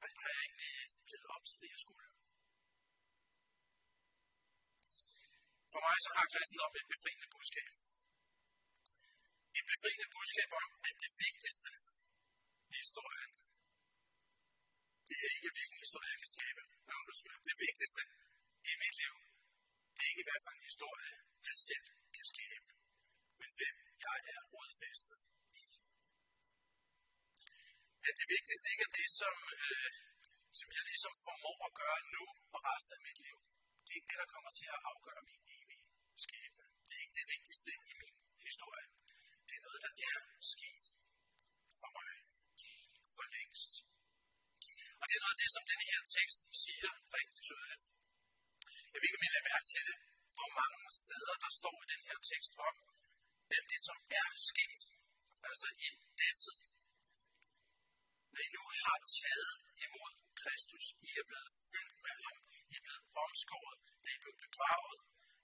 Har 0.00 0.08
jeg 0.34 0.42
egentlig 0.44 0.72
blevet 1.08 1.28
op 1.34 1.44
til 1.48 1.56
det, 1.62 1.68
jeg 1.74 1.80
skulle? 1.84 2.06
For 5.72 5.80
mig 5.86 5.96
så 6.04 6.10
har 6.18 6.26
kristendom 6.32 6.72
et 6.80 6.86
befriende 6.92 7.28
budskab. 7.34 7.72
Et 9.58 9.66
befriende 9.72 10.08
budskab 10.16 10.50
om, 10.62 10.70
at 10.88 10.94
det 11.02 11.10
vigtigste 11.24 11.70
i 12.72 12.74
historien, 12.84 13.32
det 15.08 15.16
er 15.24 15.30
ikke, 15.36 15.50
hvilken 15.56 15.78
historie 15.84 16.08
jeg 16.12 16.20
kan 16.22 16.32
skabe. 16.36 16.62
Det 17.48 17.56
vigtigste 17.66 18.02
i 18.70 18.72
mit 18.82 18.96
liv, 19.02 19.14
det 19.94 20.02
er 20.04 20.10
ikke, 20.12 20.17
hvad 20.28 20.40
for 20.44 20.52
en 20.56 20.64
historie 20.68 21.10
jeg 21.48 21.56
selv 21.68 21.86
kan 22.16 22.26
skabe, 22.34 22.70
men 23.40 23.50
hvem 23.58 23.76
jeg 24.06 24.18
er 24.34 24.40
rodfæstet 24.52 25.22
i. 25.62 25.64
At 28.08 28.14
det 28.20 28.26
vigtigste 28.36 28.66
ikke 28.72 28.84
er 28.88 28.94
det, 29.00 29.08
som, 29.20 29.36
øh, 29.58 29.90
som 30.58 30.68
jeg 30.76 30.84
ligesom 30.90 31.14
formår 31.26 31.58
at 31.68 31.72
gøre 31.80 32.00
nu 32.14 32.24
og 32.54 32.60
resten 32.70 32.94
af 32.98 33.02
mit 33.08 33.18
liv. 33.26 33.38
Det 33.82 33.90
er 33.90 33.98
ikke 33.98 34.10
det, 34.12 34.22
der 34.22 34.34
kommer 34.34 34.52
til 34.60 34.68
at 34.76 34.80
afgøre 34.90 35.22
min 35.30 35.42
evige 35.58 35.84
skæbne. 36.24 36.64
Det 36.86 36.92
er 36.96 37.02
ikke 37.04 37.18
det 37.20 37.28
vigtigste 37.34 37.70
i 37.90 37.92
min 38.02 38.16
historie. 38.48 38.86
Det 39.46 39.54
er 39.58 39.62
noget, 39.66 39.80
der 39.86 39.92
er 40.10 40.18
sket 40.54 40.86
for 41.80 41.90
mig 41.98 42.12
for 43.14 43.24
længst. 43.36 43.72
Og 45.00 45.04
det 45.08 45.14
er 45.16 45.22
noget 45.24 45.36
af 45.36 45.40
det, 45.42 45.50
som 45.56 45.64
den 45.72 45.80
her 45.88 46.00
tekst 46.16 46.40
siger 46.62 46.90
rigtig 47.16 47.40
tydeligt. 47.48 47.84
Jeg 48.92 48.98
vil 48.98 49.08
ikke 49.10 49.24
mindre 49.24 49.42
mærke 49.50 49.66
til 49.74 49.82
det, 49.88 49.96
hvor 50.38 50.50
mange 50.60 50.82
steder, 51.02 51.34
der 51.44 51.50
står 51.60 51.76
i 51.84 51.90
den 51.92 52.02
her 52.08 52.18
tekst 52.30 52.52
om, 52.68 52.74
at 53.56 53.62
det, 53.70 53.80
som 53.88 53.98
er 54.20 54.28
sket, 54.48 54.82
altså 55.48 55.66
i 55.86 55.88
det 56.20 56.34
tid, 56.44 56.62
når 58.32 58.40
I 58.46 58.48
nu 58.56 58.64
har 58.82 58.98
taget 59.20 59.54
imod 59.86 60.12
Kristus, 60.40 60.84
I 61.08 61.10
er 61.20 61.26
blevet 61.30 61.52
fyldt 61.70 61.96
med 62.06 62.16
ham, 62.26 62.36
I 62.70 62.74
er 62.78 62.82
blevet 62.86 63.04
omskåret, 63.24 63.78
det 64.04 64.10
er 64.16 64.20
blevet 64.22 64.40
begravet, 64.46 64.98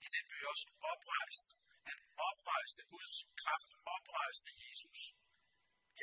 i 0.05 0.07
det 0.13 0.23
blev 0.29 0.41
også 0.53 0.67
oprejst. 0.91 1.45
Han 1.89 1.97
oprejste 2.29 2.81
Guds 2.93 3.15
kraft, 3.41 3.69
oprejste 3.95 4.49
Jesus. 4.63 4.99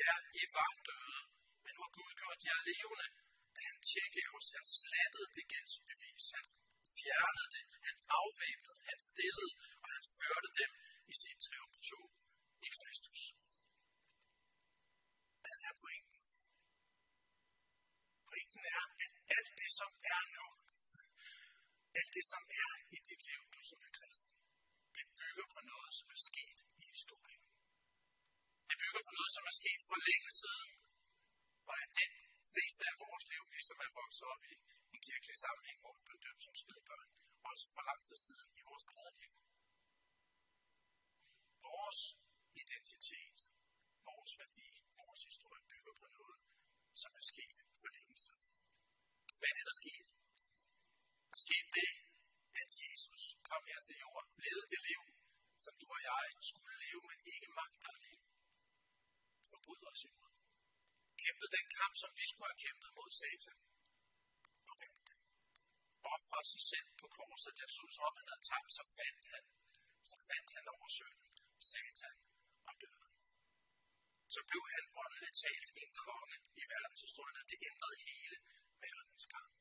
Ja, 0.01 0.13
I 0.41 0.43
var 0.57 0.71
døde, 0.87 1.21
men 1.63 1.71
nu 1.75 1.79
har 1.85 1.93
Gud 1.99 2.11
gjort 2.21 2.41
jer 2.47 2.59
levende, 2.69 3.07
da 3.55 3.59
han 3.69 3.79
tilgav 3.91 4.31
os. 4.37 4.47
Han 4.57 4.65
slettede 4.81 5.29
det 5.35 5.45
gældsbevis. 5.53 6.23
Han 6.37 6.45
fjernede 6.95 7.49
det. 7.55 7.65
Han 7.87 7.97
afvæbnede. 8.21 8.77
Han 8.89 8.99
stillede, 9.11 9.51
og 9.83 9.87
han 9.95 10.03
førte 10.19 10.49
dem 10.61 10.71
i 11.11 11.13
sit 11.21 11.39
triumftog 11.45 12.07
i 12.67 12.69
Kristus. 12.77 13.21
Hvad 15.43 15.57
er 15.69 15.73
pointen? 15.83 16.19
Pointen 18.29 18.63
er, 18.77 18.83
at 19.03 19.11
alt 19.37 19.51
det, 19.59 19.71
som 19.79 19.91
er 20.15 20.21
nu, 20.37 20.47
alt 21.99 22.11
det, 22.17 22.25
som 22.33 22.43
er 22.63 22.71
i 22.95 22.97
dit 23.07 23.21
liv, 23.29 23.41
du 23.55 23.61
som 23.69 23.79
er 23.87 23.91
kristen, 23.99 24.31
det 24.95 25.05
bygger 25.19 25.47
på 25.55 25.59
noget, 25.71 25.91
som 25.99 26.07
er 26.15 26.19
sket 26.29 26.59
i 26.81 26.83
historien. 26.93 27.43
Det 28.69 28.75
bygger 28.83 29.01
på 29.07 29.11
noget, 29.17 29.31
som 29.37 29.43
er 29.51 29.55
sket 29.61 29.81
for 29.89 29.97
længe 30.09 30.31
siden, 30.41 30.71
og 31.69 31.75
at 31.83 31.89
det 31.99 32.09
fleste 32.53 32.83
af 32.91 32.95
vores 33.05 33.25
liv, 33.31 33.43
vi 33.53 33.59
som 33.69 33.77
er 33.85 33.91
vokset 33.99 34.25
op 34.33 34.43
i 34.53 34.55
kirkelig 35.07 35.37
sammenhæng, 35.45 35.79
hvor 35.81 35.93
vi 35.97 36.01
blev 36.07 36.19
dømt 36.25 36.43
som 36.45 36.55
spædbørn, 36.63 37.09
også 37.49 37.65
for 37.75 37.83
lang 37.89 38.01
tid 38.07 38.17
siden 38.27 38.49
i 38.59 38.61
vores 38.69 38.85
eget 38.95 39.15
liv. 39.21 39.33
Vores 41.67 41.99
identitet, 42.61 43.39
vores 44.09 44.31
værdi, 44.41 44.69
vores 45.01 45.21
historie 45.29 45.63
bygger 45.71 45.93
på 46.01 46.07
noget, 46.17 46.39
som 47.01 47.11
er 47.19 47.25
sket 47.31 47.57
for 47.81 47.89
længe 47.97 48.15
siden. 48.25 48.47
Hvad 49.39 49.49
er 49.51 49.55
det, 49.57 49.65
der 49.69 49.77
skete? 49.83 50.09
Der 51.31 51.39
skete 51.47 51.69
det, 51.79 51.91
at 52.61 52.69
Jesus 52.85 53.23
kom 53.49 53.61
her 53.71 53.79
til 53.87 53.95
jorden, 54.03 54.31
levede 54.45 54.67
det 54.73 54.81
liv, 54.89 55.03
som 55.65 55.73
du 55.81 55.85
og 55.97 56.01
jeg 56.09 56.25
skulle 56.49 56.73
leve, 56.83 57.01
men 57.09 57.19
ikke 57.33 57.49
magter 57.61 57.89
at 57.95 58.01
leve. 58.05 58.25
Forbryd 59.51 59.83
os 59.91 60.03
imod. 60.09 60.33
Kæmpede 61.23 61.51
den 61.57 61.67
kamp, 61.77 61.93
som 62.03 62.11
vi 62.19 62.25
skulle 62.29 62.49
have 62.51 62.63
kæmpet 62.65 62.91
mod 62.97 63.09
Satan. 63.21 63.57
Og. 66.03 66.13
Offrede 66.15 66.47
sig 66.53 66.63
selv 66.71 66.89
på 67.01 67.07
korset, 67.17 67.51
der 67.59 67.67
så 67.77 67.83
som 67.95 68.03
om 68.09 68.15
han 68.19 68.27
havde 68.31 68.45
tabt, 68.51 68.71
så 68.77 68.83
fandt 68.99 69.23
han. 69.33 69.43
Så 70.09 70.15
fandt 70.29 70.49
han 70.55 70.65
over 70.75 70.87
sønnen, 70.97 71.31
Satan 71.71 72.17
og 72.69 72.73
døden. 72.81 73.13
Så 74.33 74.39
blev 74.49 74.63
han 74.75 74.85
åndeligt 75.01 75.37
talt 75.45 75.69
en 75.81 75.91
konge 76.05 76.37
i 76.61 76.63
verdenshistorien, 76.73 77.37
og 77.41 77.45
det 77.51 77.59
ændrede 77.69 77.97
hele 78.09 78.37
verdens 78.85 79.25
gang. 79.35 79.51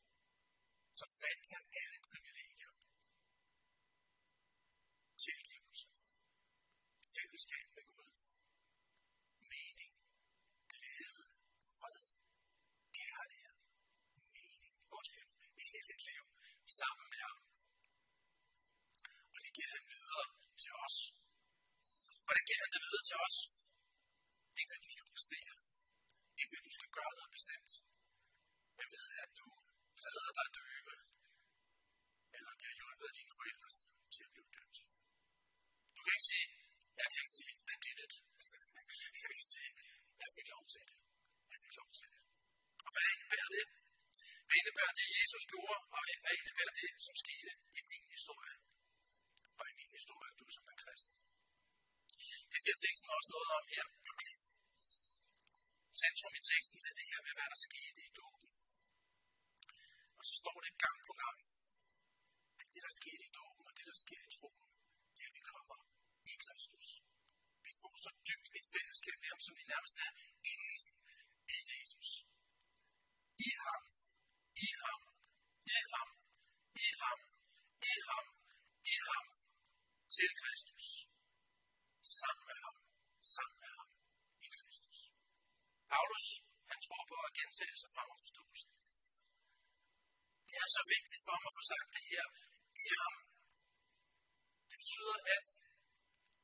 Så 1.00 1.06
fandt 1.22 1.44
han 1.54 1.64
alle 1.80 1.98
privilegier. 2.08 2.72
Tilgivelse. 5.26 5.88
Fællesskab 7.14 7.66
med 7.76 7.84
Gud. 7.92 8.10
Mening. 9.52 9.92
Glæde. 10.72 11.22
Fred. 11.76 12.02
Kærlighed. 13.00 13.58
Mening. 14.36 14.74
Undskyld. 14.96 15.30
Et 15.60 15.68
helt 15.74 16.02
liv 16.10 16.24
sammen 16.80 17.06
med 17.12 17.20
ham. 17.26 17.38
Og 19.34 19.38
det 19.44 19.50
giver 19.56 19.72
han 19.76 19.86
videre 19.94 20.26
til 20.62 20.72
os. 20.84 20.96
Og 22.28 22.32
det 22.36 22.44
giver 22.48 22.60
han 22.64 22.72
det 22.74 22.82
videre 22.86 23.04
til 23.08 23.11
os. 23.26 23.36
Ikke 24.58 24.70
ved, 24.70 24.78
at 24.80 24.86
du 24.88 24.92
skal 24.96 25.06
præstere. 25.12 25.54
Ikke 26.38 26.50
ved, 26.52 26.60
at 26.62 26.68
du 26.68 26.74
skal 26.78 26.90
gøre 26.96 27.12
noget 27.18 27.32
bestemt. 27.36 27.72
Men 28.78 28.86
ved 28.94 29.06
at 29.24 29.30
du 29.40 29.48
lader 30.04 30.30
dig 30.38 30.48
døbe, 30.58 30.94
eller 32.36 32.52
bliver 32.58 32.74
hjulpet 32.78 33.06
af 33.10 33.14
dine 33.18 33.32
forældre 33.38 33.70
til 34.14 34.22
at 34.26 34.30
blive 34.34 34.48
døbt. 34.56 34.76
Du 35.96 36.00
kan 36.04 36.12
ikke 36.16 36.28
sige, 36.32 36.48
jeg 37.00 37.06
kan 37.10 37.18
ikke 37.22 37.36
sige, 37.38 37.52
I 37.72 37.74
did 37.84 37.98
it. 38.06 38.14
Jeg 38.76 38.82
kan 39.36 39.48
sige, 39.54 39.70
jeg 40.22 40.30
fik 40.36 40.48
lov 40.54 40.64
til 40.72 40.82
det. 40.88 40.96
Jeg 41.52 41.58
fik 41.64 41.74
lov 41.80 41.90
til 41.98 42.08
det. 42.12 42.20
Og 42.86 42.90
hvad 42.94 43.04
indebærer 43.12 43.50
det? 43.56 43.64
Hvad 44.46 44.56
indebærer 44.60 44.94
det, 44.98 45.06
Jesus 45.18 45.44
gjorde, 45.52 45.78
og 45.94 46.00
hvad 46.22 46.34
indebærer 46.40 46.74
det, 46.80 46.90
som 47.06 47.14
skete 47.22 47.52
i 47.78 47.80
din 47.90 48.04
historie? 48.14 48.54
Og 49.58 49.64
i 49.70 49.72
min 49.78 49.90
historie, 49.98 50.30
du 50.40 50.46
som 50.56 50.64
er 50.72 50.76
kristen. 50.84 51.16
Det 52.52 52.60
siger 52.64 52.78
teksten 52.84 53.08
også 53.16 53.30
noget 53.34 53.50
om 53.58 53.64
her. 53.74 53.86
Centrum 56.02 56.34
i 56.40 56.42
teksten, 56.50 56.78
det 56.82 56.90
er 56.92 56.98
det 57.00 57.08
her 57.12 57.20
med, 57.26 57.32
hvad 57.36 57.48
der 57.52 57.60
skete 57.68 58.00
i 58.08 58.10
dåben. 58.20 58.50
Og 60.18 60.22
så 60.28 60.34
står 60.42 60.58
det 60.64 60.72
gang 60.84 60.98
på 61.08 61.12
gang, 61.22 61.38
at 62.60 62.66
det, 62.72 62.82
der 62.86 62.92
skete 63.00 63.22
i 63.28 63.32
dåben, 63.40 63.64
og 63.68 63.74
det, 63.78 63.84
der 63.90 63.96
sker 64.04 64.20
i 64.26 64.30
troen, 64.36 64.68
det 65.14 65.22
er, 65.24 65.30
at 65.30 65.36
vi 65.38 65.42
kommer 65.52 65.78
i 66.32 66.34
Kristus. 66.44 66.88
Vi 67.66 67.72
får 67.82 67.94
så 68.04 68.10
dybt 68.28 68.48
et 68.58 68.66
fællesskab 68.74 69.16
med 69.22 69.28
ham, 69.32 69.40
som 69.46 69.54
vi 69.58 69.64
nærmest 69.72 69.96
er 70.06 70.12
inde 70.52 70.72
i 71.56 71.58
Jesus. 71.72 72.08
I 73.48 73.50
ham, 73.64 73.82
i 74.66 74.68
ham, 74.82 75.00
i 75.76 75.78
ham, 75.92 76.08
i 76.84 76.88
ham, 77.00 77.18
i 77.90 77.94
ham, 78.08 78.26
i 78.92 78.94
ham, 79.08 79.26
til 80.14 80.30
Kristus. 80.40 80.86
Sammen 82.20 82.44
med 82.50 82.58
ham, 82.64 82.76
sammen 83.34 83.58
med 83.62 83.72
ham, 83.78 83.88
i 84.46 84.48
Kristus. 84.56 84.98
Paulus, 85.92 86.26
han 86.70 86.78
tror 86.86 87.02
på 87.12 87.16
at 87.28 87.32
gentage 87.38 87.76
sig 87.80 87.90
frem 87.94 88.08
og 88.14 88.18
forståelsen. 88.24 88.70
Det 90.48 90.56
er 90.64 90.68
så 90.76 90.82
vigtigt 90.94 91.22
for 91.26 91.36
mig 91.42 91.50
at 91.50 91.56
få 91.58 91.64
sagt 91.72 91.88
det 91.96 92.04
her 92.12 92.26
i 92.84 92.86
ham. 93.00 93.14
Det 94.68 94.76
betyder, 94.82 95.16
at 95.36 95.46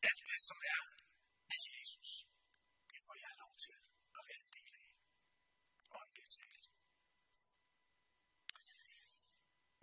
alt 0.08 0.22
det, 0.30 0.40
som 0.48 0.58
er 0.74 0.82
i 1.56 1.58
Jesus, 1.74 2.10
det 2.90 3.00
får 3.06 3.16
jeg 3.24 3.32
lov 3.42 3.52
til 3.64 3.76
at 4.18 4.22
være 4.28 4.40
en 4.46 4.50
del 4.56 4.72
af. 4.80 4.86
Åndeligt 5.98 6.32
talt. 6.38 6.66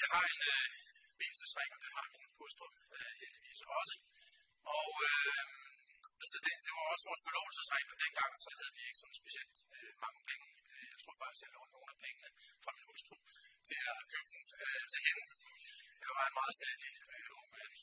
Jeg 0.01 0.07
har 0.13 0.23
en 0.33 0.41
øh, 0.53 0.67
hvilesesring, 1.17 1.69
og 1.75 1.79
det 1.83 1.91
har 1.97 2.05
min 2.13 2.31
hustru 2.39 2.67
øh, 2.95 3.11
heldigvis 3.21 3.61
også. 3.79 3.95
Og 4.79 4.91
øh, 5.11 5.74
altså 6.23 6.37
det, 6.45 6.53
det 6.65 6.71
var 6.77 6.85
også 6.93 7.05
vores 7.09 7.23
forlovelsesregler 7.27 7.95
dengang 8.03 8.31
så 8.43 8.49
havde 8.57 8.73
vi 8.77 8.81
ikke 8.87 8.99
sådan 9.01 9.19
specielt 9.23 9.57
øh, 9.75 9.91
mange 10.05 10.21
penge. 10.29 10.47
Øh, 10.73 10.85
jeg 10.93 10.99
tror 11.03 11.15
faktisk, 11.21 11.41
jeg 11.45 11.51
lånte 11.55 11.73
nogle 11.75 11.91
af 11.93 11.99
pengene 12.05 12.29
fra 12.63 12.71
min 12.75 12.85
hustru 12.89 13.15
til 13.69 13.79
at 13.93 13.97
købe 14.11 14.29
den 14.33 14.43
øh, 14.63 14.83
til 14.91 15.01
hende. 15.07 15.23
Jeg 16.03 16.11
var 16.17 16.25
en 16.29 16.37
meget 16.41 16.55
fattig 16.61 16.93
øh, 17.13 17.37
ung 17.37 17.47
mand. 17.55 17.73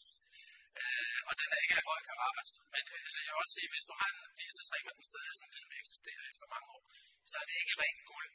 Øh, 0.80 1.20
og 1.28 1.34
den 1.40 1.48
er 1.54 1.60
ikke 1.64 1.76
af 1.80 1.84
høj 1.90 2.00
karat. 2.10 2.48
Men 2.74 2.84
øh, 2.94 3.00
altså, 3.06 3.18
jeg 3.26 3.32
vil 3.32 3.40
også 3.42 3.54
sige, 3.58 3.68
hvis 3.72 3.86
du 3.88 3.94
har 4.00 4.08
en 4.14 4.20
vielsesring, 4.40 4.84
og 4.88 4.94
den 4.96 5.04
stadig 5.10 5.34
sådan 5.38 5.52
ligesom 5.54 5.72
eksisterer 5.82 6.24
efter 6.32 6.46
mange 6.54 6.68
år, 6.76 6.84
så 7.30 7.34
er 7.42 7.46
det 7.48 7.56
ikke 7.62 7.74
rent 7.82 8.02
guld. 8.10 8.28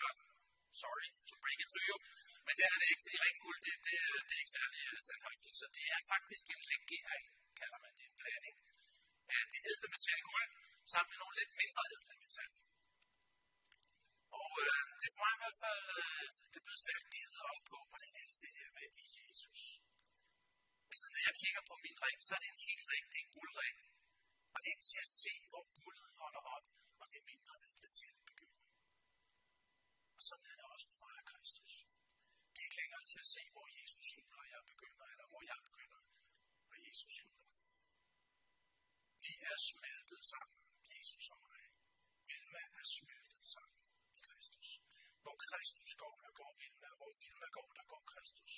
Bare, 0.00 0.14
sorry 0.82 1.06
to 1.28 1.34
break 1.42 1.60
it 1.64 1.70
to 1.74 1.80
you. 1.88 1.96
Men 2.46 2.52
det 2.58 2.64
er 2.72 2.76
det 2.80 2.88
ikke, 2.92 3.04
fordi 3.06 3.16
rent 3.24 3.40
guld, 3.46 3.58
det, 3.66 3.74
det, 3.86 3.96
det 4.26 4.34
er 4.36 4.42
ikke 4.42 4.56
særlig 4.58 4.80
øh, 4.90 4.98
standhaftigt. 5.06 5.56
Så 5.60 5.66
det 5.76 5.86
er 5.96 6.00
faktisk 6.12 6.44
en 6.54 6.62
legering, 6.72 7.26
kalder 7.60 7.78
man 7.84 7.92
det. 7.98 8.04
En 8.10 8.16
blanding 8.20 8.56
af 9.36 9.42
det 9.52 9.60
ædle 9.70 9.88
metal 9.94 10.20
guld, 10.28 10.50
sammen 10.92 11.10
med 11.12 11.18
nogle 11.22 11.36
lidt 11.40 11.52
mindre 11.62 11.82
ædle 11.94 12.16
metal. 12.22 12.50
Og 14.40 14.50
øh, 14.64 14.82
det 14.98 15.06
er 15.08 15.12
for 15.14 15.22
mig 15.24 15.32
i 15.36 15.40
hvert 15.42 15.58
fald, 15.64 15.84
øh, 15.98 16.26
det 16.52 16.58
er 16.74 16.78
stærkt 16.84 17.06
givet 17.14 17.38
også 17.50 17.64
på, 17.70 17.76
hvordan 17.90 18.12
er 18.20 18.26
det 18.30 18.38
det 18.44 18.52
her 18.58 18.70
med 18.78 18.88
i 19.04 19.06
Jesus. 19.20 19.62
Altså 20.92 21.06
når 21.12 21.22
jeg 21.28 21.34
kigger 21.42 21.62
på 21.70 21.74
min 21.84 21.98
ring, 22.04 22.18
så 22.26 22.30
er 22.36 22.40
det 22.42 22.50
en 22.54 22.62
helt 22.68 22.84
ring, 22.92 23.04
det 23.12 23.18
er 23.20 23.26
en 23.26 23.34
guldring. 23.38 23.76
Og 24.54 24.58
det 24.64 24.70
er 24.76 24.80
til 24.90 25.00
at 25.06 25.10
se, 25.22 25.34
hvor 25.52 25.64
guldet 25.78 26.10
holder 26.20 26.42
op, 26.56 26.66
og 27.00 27.06
det 27.12 27.20
mindre 27.30 27.54
ædle 27.68 27.88
til 27.98 28.08
at 28.12 28.18
begynde. 28.28 28.58
Og 30.16 30.22
sådan 30.28 30.46
er 30.52 30.56
det 30.58 30.66
også 30.74 30.86
med 30.90 30.98
mig 31.04 31.14
og 31.20 31.26
Kristus. 31.32 31.72
Det 32.52 32.58
er 32.60 32.66
ikke 32.68 32.80
længere 32.82 33.04
til 33.12 33.18
at 33.24 33.28
se, 33.36 33.42
hvor 33.54 33.66
Jesus 33.78 34.04
slutter, 34.12 34.38
og 34.42 34.48
jeg 34.54 34.60
begynder, 34.70 35.04
eller 35.12 35.26
hvor 35.30 35.42
jeg 35.50 35.58
begynder, 35.68 36.00
og 36.72 36.76
Jesus 36.86 37.12
slutter. 37.18 37.39
Er 39.48 39.56
smeltet 39.70 40.22
sammen, 40.32 40.58
Jesus 40.94 41.26
og 41.34 41.38
mig. 41.46 41.62
Vilma 42.28 42.62
er 42.80 42.86
smeltet 42.98 43.44
sammen 43.54 43.80
i 44.18 44.20
Kristus. 44.28 44.68
Hvor 45.22 45.36
Kristus 45.46 45.90
går, 46.02 46.14
der 46.24 46.32
går 46.40 46.50
Vilma. 46.60 46.88
Hvor 47.00 47.12
Vilma 47.22 47.48
går, 47.56 47.68
der 47.78 47.84
går 47.92 48.02
Kristus. 48.12 48.54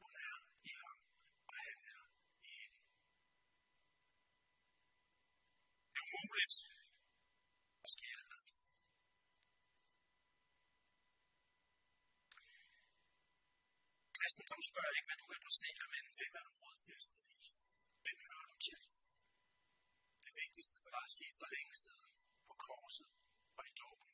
Hun 0.00 0.12
er 0.30 0.36
i 0.70 0.72
ham, 0.82 0.98
og 1.50 1.54
han 1.66 1.78
er 1.96 2.02
i 2.48 2.50
hende. 2.60 2.80
Det 5.92 5.98
er 6.00 6.06
umuligt 6.08 6.56
at 7.84 7.90
skille 7.96 8.24
med. 8.32 8.42
Kristendom 14.18 14.62
spørger 14.70 14.94
ikke, 14.96 15.08
hvad 15.08 15.18
du 15.22 15.26
kan 15.32 15.40
præstere, 15.46 15.84
men 15.94 16.04
hvem 16.18 16.32
er 16.40 16.44
du 16.48 16.52
er 21.10 21.16
sket 21.18 21.36
for 21.42 21.48
længe 21.56 21.74
siden 21.84 22.10
på 22.48 22.54
korset 22.66 23.08
og 23.58 23.62
i 23.70 23.72
dåben. 23.80 24.10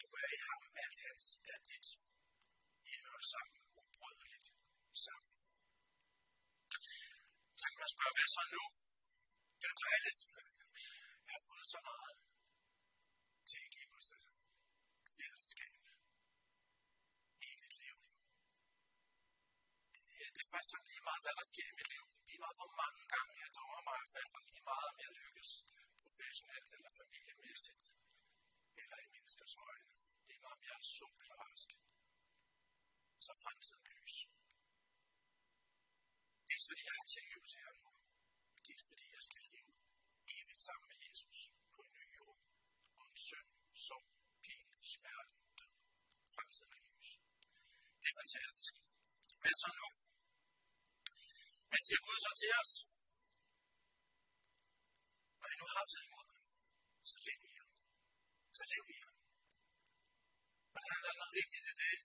Du 0.00 0.06
er 0.20 0.28
i 0.36 0.38
ham, 0.48 0.62
alt 0.82 0.98
hans 1.06 1.26
er 1.52 1.58
dit. 1.68 1.86
I 2.90 2.92
hører 3.04 3.24
sammen 3.34 3.60
ubrydeligt 3.80 4.48
sammen. 5.04 5.34
Så 7.60 7.64
kan 7.70 7.78
man 7.82 7.90
spørge, 7.96 8.14
hvad 8.16 8.28
så 8.36 8.42
nu? 8.54 8.64
Det 9.60 9.68
er 9.72 9.78
dejligt. 9.86 10.20
Jeg 11.26 11.32
har 11.36 11.44
fået 11.50 11.66
så 11.74 11.80
meget 11.90 12.16
tilgivelse, 13.54 14.16
fællesskab, 15.16 15.82
evigt 17.50 17.76
liv. 17.84 17.96
Det 20.34 20.40
er 20.44 20.50
faktisk 20.52 20.72
sådan 20.72 20.88
lige 20.92 21.04
meget, 21.08 21.22
hvad 21.24 21.34
der 21.40 21.46
sker 21.52 21.66
i 21.72 21.76
mit 21.78 21.88
liv. 21.94 22.04
Lige 22.28 22.40
meget, 22.44 22.56
hvor 22.60 22.72
mange 22.82 23.02
gange 23.14 23.32
jeg 23.42 23.50
dummer 23.56 23.80
mig 23.88 23.98
og 24.04 24.08
falder. 24.16 24.40
Lige 24.50 24.64
meget, 24.70 24.86
om 24.92 24.96
jeg 25.04 25.12
lykkes 25.20 25.50
professionelt 26.16 26.70
eller 26.76 26.90
familiemæssigt. 27.00 27.82
Eller 28.82 28.98
i 29.04 29.06
menneskers 29.14 29.54
øjne. 29.68 29.90
Lige 30.28 30.40
meget, 30.44 30.56
om 30.58 30.62
jeg 30.68 30.74
er 30.82 30.86
sund 30.98 31.16
eller 31.22 31.36
rask. 31.44 31.68
Så 33.24 33.28
er 33.34 33.38
fremtiden 33.44 33.84
lys. 33.94 34.14
Dels 36.48 36.64
fordi 36.68 36.82
jeg 36.88 36.94
har 36.98 37.06
tilgivelse 37.16 37.56
her 37.62 37.72
nu. 37.80 37.88
Dels 38.66 38.84
fordi 38.90 39.06
jeg 39.16 39.22
skal 39.28 39.42
leve 39.52 39.72
evigt 40.36 40.62
sammen 40.66 40.86
med 40.90 40.98
Jesus 41.06 41.38
på 41.74 41.78
en 41.86 41.92
ny 41.98 42.04
jord. 42.18 42.38
Og 42.98 43.04
en 43.10 43.18
søn, 43.28 43.48
som 43.86 44.02
pin, 44.44 44.68
smerte, 44.94 45.34
død. 45.58 45.74
Fremtiden 46.34 46.72
er 46.78 46.82
lys. 46.88 47.08
Det 48.00 48.08
er 48.12 48.16
fantastisk. 48.22 48.72
Hvad 49.42 49.54
så 49.62 49.68
nu? 49.80 49.88
Hvad 51.70 51.80
siger 51.86 52.00
Gud 52.06 52.18
så 52.26 52.32
til 52.42 52.52
os? 52.62 52.95
Når 55.56 55.62
nu 55.64 55.68
har 55.76 55.86
taget 55.92 56.06
imod 56.08 56.26
ham, 56.32 56.44
så 57.10 57.16
lev 57.26 57.40
i 57.50 57.52
ham. 57.60 57.70
Så 58.58 58.64
lev 58.72 58.84
i 58.94 58.98
ham. 59.04 59.16
Og 60.74 60.78
der 60.82 60.90
er 61.12 61.18
noget 61.20 61.34
vigtigt 61.40 61.64
i 61.72 61.74
det, 61.82 61.96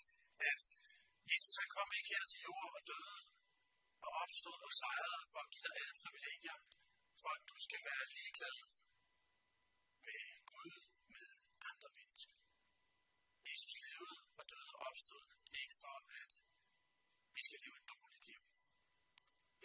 at 0.52 0.62
Jesus 1.32 1.56
han 1.62 1.70
kom 1.76 1.90
ikke 1.98 2.10
her 2.14 2.24
til 2.32 2.40
jord 2.48 2.70
og 2.78 2.82
døde 2.90 3.20
og 4.06 4.10
opstod 4.24 4.58
og 4.68 4.72
sejrede 4.82 5.24
for 5.32 5.40
at 5.46 5.52
give 5.54 5.66
dig 5.66 5.74
alle 5.80 5.96
privilegier, 6.02 6.58
for 7.22 7.32
at 7.38 7.44
du 7.50 7.56
skal 7.66 7.82
være 7.90 8.04
ligeglad 8.16 8.58
med 10.08 10.22
Gud, 10.52 10.74
med 11.14 11.28
andre 11.70 11.90
mennesker. 11.98 12.36
Jesus 13.50 13.74
levede 13.86 14.18
og 14.40 14.44
døde 14.52 14.72
og 14.76 14.80
opstod 14.90 15.26
ikke 15.62 15.76
for, 15.84 15.96
at 16.22 16.32
vi 17.36 17.42
skal 17.48 17.60
leve 17.64 17.78
et 17.82 17.88
dårligt 17.94 18.26
liv. 18.30 18.42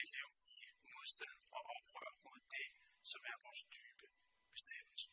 Et 0.03 0.09
liv 0.16 0.29
i 0.55 0.59
modstand 0.94 1.38
og 1.57 1.62
oprør 1.77 2.11
mod 2.25 2.40
det, 2.55 2.68
som 3.16 3.24
er 3.33 3.37
vores 3.46 3.62
dybe 3.74 4.07
bestemmelse. 4.55 5.09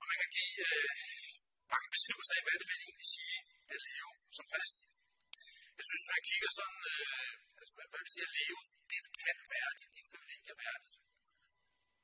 Og 0.00 0.04
man 0.10 0.16
kan 0.20 0.30
give 0.36 0.54
øh, 0.68 0.88
mange 1.72 1.88
beskrivelser 1.94 2.34
af, 2.36 2.42
hvad 2.44 2.56
det 2.60 2.68
vil 2.70 2.80
egentlig 2.86 3.10
sige 3.16 3.38
at 3.74 3.78
leve 3.88 4.12
som 4.36 4.46
kristen. 4.52 4.84
Jeg 5.78 5.84
synes, 5.86 6.02
hvis 6.02 6.12
man 6.14 6.22
kigger 6.30 6.50
sådan, 6.58 6.82
øh, 6.94 7.32
altså, 7.60 7.72
hvad 7.76 8.00
vil 8.02 8.12
sige 8.14 8.26
at 8.28 8.34
leve, 8.40 8.60
det 8.90 9.00
kan 9.22 9.36
være 9.54 9.70
det, 9.78 9.86
de 9.96 10.00
privilegier 10.10 10.56
værdigt. 10.64 10.96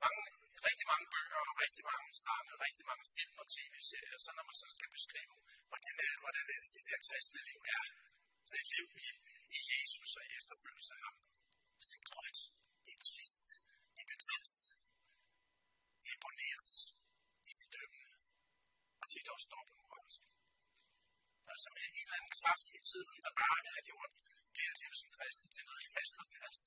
Mange, 0.05 0.23
rigtig 0.69 0.87
mange 0.93 1.07
bøger, 1.15 1.43
og 1.51 1.55
rigtig 1.65 1.85
mange 1.93 2.09
sange, 2.25 2.53
rigtig 2.67 2.85
mange 2.91 3.05
film 3.17 3.37
og 3.43 3.47
tv-serier, 3.55 4.19
så 4.25 4.31
når 4.37 4.45
man 4.49 4.57
så 4.63 4.69
skal 4.77 4.91
beskrive, 4.97 5.35
hvordan 5.71 5.95
er, 6.05 6.09
det, 6.13 6.19
hvordan 6.25 6.45
er 6.55 6.59
det, 6.65 6.71
det 6.77 6.85
der 6.89 6.99
kristne 7.07 7.41
liv 7.51 7.61
er, 7.77 7.85
det 8.49 8.57
er 8.59 8.65
et 8.67 8.73
liv 8.77 8.89
i, 9.05 9.09
i 9.57 9.59
Jesus 9.71 10.11
og 10.19 10.23
i 10.29 10.31
efterfølgelse 10.41 10.93
af 10.97 11.03
ham. 11.07 11.17
Så 11.83 11.87
det 11.93 11.99
er 12.03 12.07
grønt, 12.13 12.39
det 12.85 12.93
er 12.97 13.03
trist, 13.11 13.47
det 14.31 14.47
De 16.03 16.09
er 16.15 16.21
boneret, 16.25 16.71
De 17.45 17.51
er 17.55 17.59
fordømmende, 17.61 18.15
og 19.01 19.07
tit 19.13 19.29
også 19.35 19.49
dobbeltmoralsk. 19.55 20.21
Der 21.45 21.53
er 21.57 21.61
simpelthen 21.65 21.93
en 21.99 22.07
eller 22.07 22.19
anden 22.19 22.35
kraft 22.41 22.67
i 22.79 22.81
tiden, 22.89 23.17
der 23.25 23.33
bare 23.43 23.59
har 23.77 23.85
gjort 23.91 24.13
det 24.57 24.67
at 24.73 24.77
leve 24.83 24.97
som 25.01 25.11
kristen 25.19 25.49
til 25.55 25.65
noget 25.69 25.85
fast 25.95 26.15
og 26.23 26.27
fast. 26.35 26.65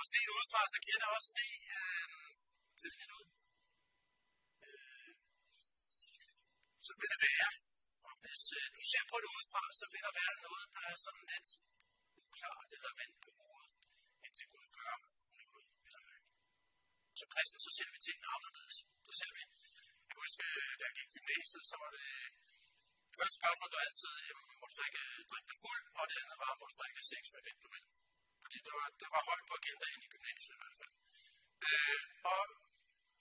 Og 0.00 0.04
set 0.12 0.28
udefra, 0.36 0.62
så 0.72 0.78
kan 0.84 0.94
jeg 1.02 1.10
også 1.16 1.30
se 1.38 1.46
øh, 1.78 2.14
lidt 3.00 3.12
ud. 3.18 3.26
Øh, 4.66 5.12
så 6.86 6.92
vil 7.00 7.10
det 7.12 7.20
være, 7.28 7.50
og 8.08 8.14
hvis 8.22 8.42
øh, 8.58 8.66
du 8.76 8.82
ser 8.90 9.04
på 9.10 9.16
det 9.22 9.28
udefra, 9.34 9.62
så 9.80 9.84
vil 9.92 10.02
der 10.06 10.14
være 10.22 10.34
noget, 10.46 10.66
der 10.76 10.82
er 10.92 10.96
sådan 11.06 11.26
lidt 11.32 11.48
uklart 12.20 12.68
eller 12.76 12.92
vendt 13.00 13.16
på 13.24 13.30
hovedet, 13.38 13.82
indtil 14.26 14.46
Gud 14.52 14.66
gør 14.78 14.94
noget 15.50 15.66
ved 15.84 15.90
dig. 15.96 16.18
Som 17.20 17.28
kristen, 17.34 17.60
så 17.66 17.70
ser 17.76 17.88
vi 17.94 17.98
tingene 18.06 18.28
anderledes. 18.36 18.76
Så 19.06 19.12
ser 19.20 19.30
vi, 19.36 19.42
jeg 20.08 20.16
husker, 20.22 20.46
øh, 20.58 20.72
da 20.78 20.82
jeg 20.88 20.94
gik 20.98 21.08
i 21.10 21.14
gymnasiet, 21.16 21.62
så 21.70 21.76
var 21.82 21.90
det 21.96 22.06
øh, 22.14 22.28
det 23.10 23.16
første 23.20 23.38
spørgsmål, 23.42 23.68
der 23.72 23.80
altid, 23.86 24.12
jamen, 24.28 24.44
må 24.60 24.64
du 24.70 24.74
så 24.78 24.84
ikke 24.88 25.04
drikke 25.30 25.48
dig 25.50 25.58
fuld, 25.64 25.82
og 25.98 26.04
det 26.10 26.16
andet 26.22 26.38
var, 26.44 26.50
må 26.60 26.64
du 26.70 26.74
så 26.78 26.84
ikke 26.88 26.98
have 27.00 27.12
sex 27.14 27.22
med 27.34 27.40
hvem 27.46 27.58
du 27.64 27.68
vil. 27.74 27.86
Fordi 28.42 28.56
det 28.66 28.72
var, 28.78 28.86
det 29.00 29.08
var 29.14 29.22
højt 29.28 29.46
på 29.48 29.54
agendaen 29.60 30.00
i 30.06 30.08
gymnasiet 30.14 30.54
i 30.56 30.60
hvert 30.62 30.76
fald. 30.80 30.94
Øh, 31.66 32.00
og 32.32 32.42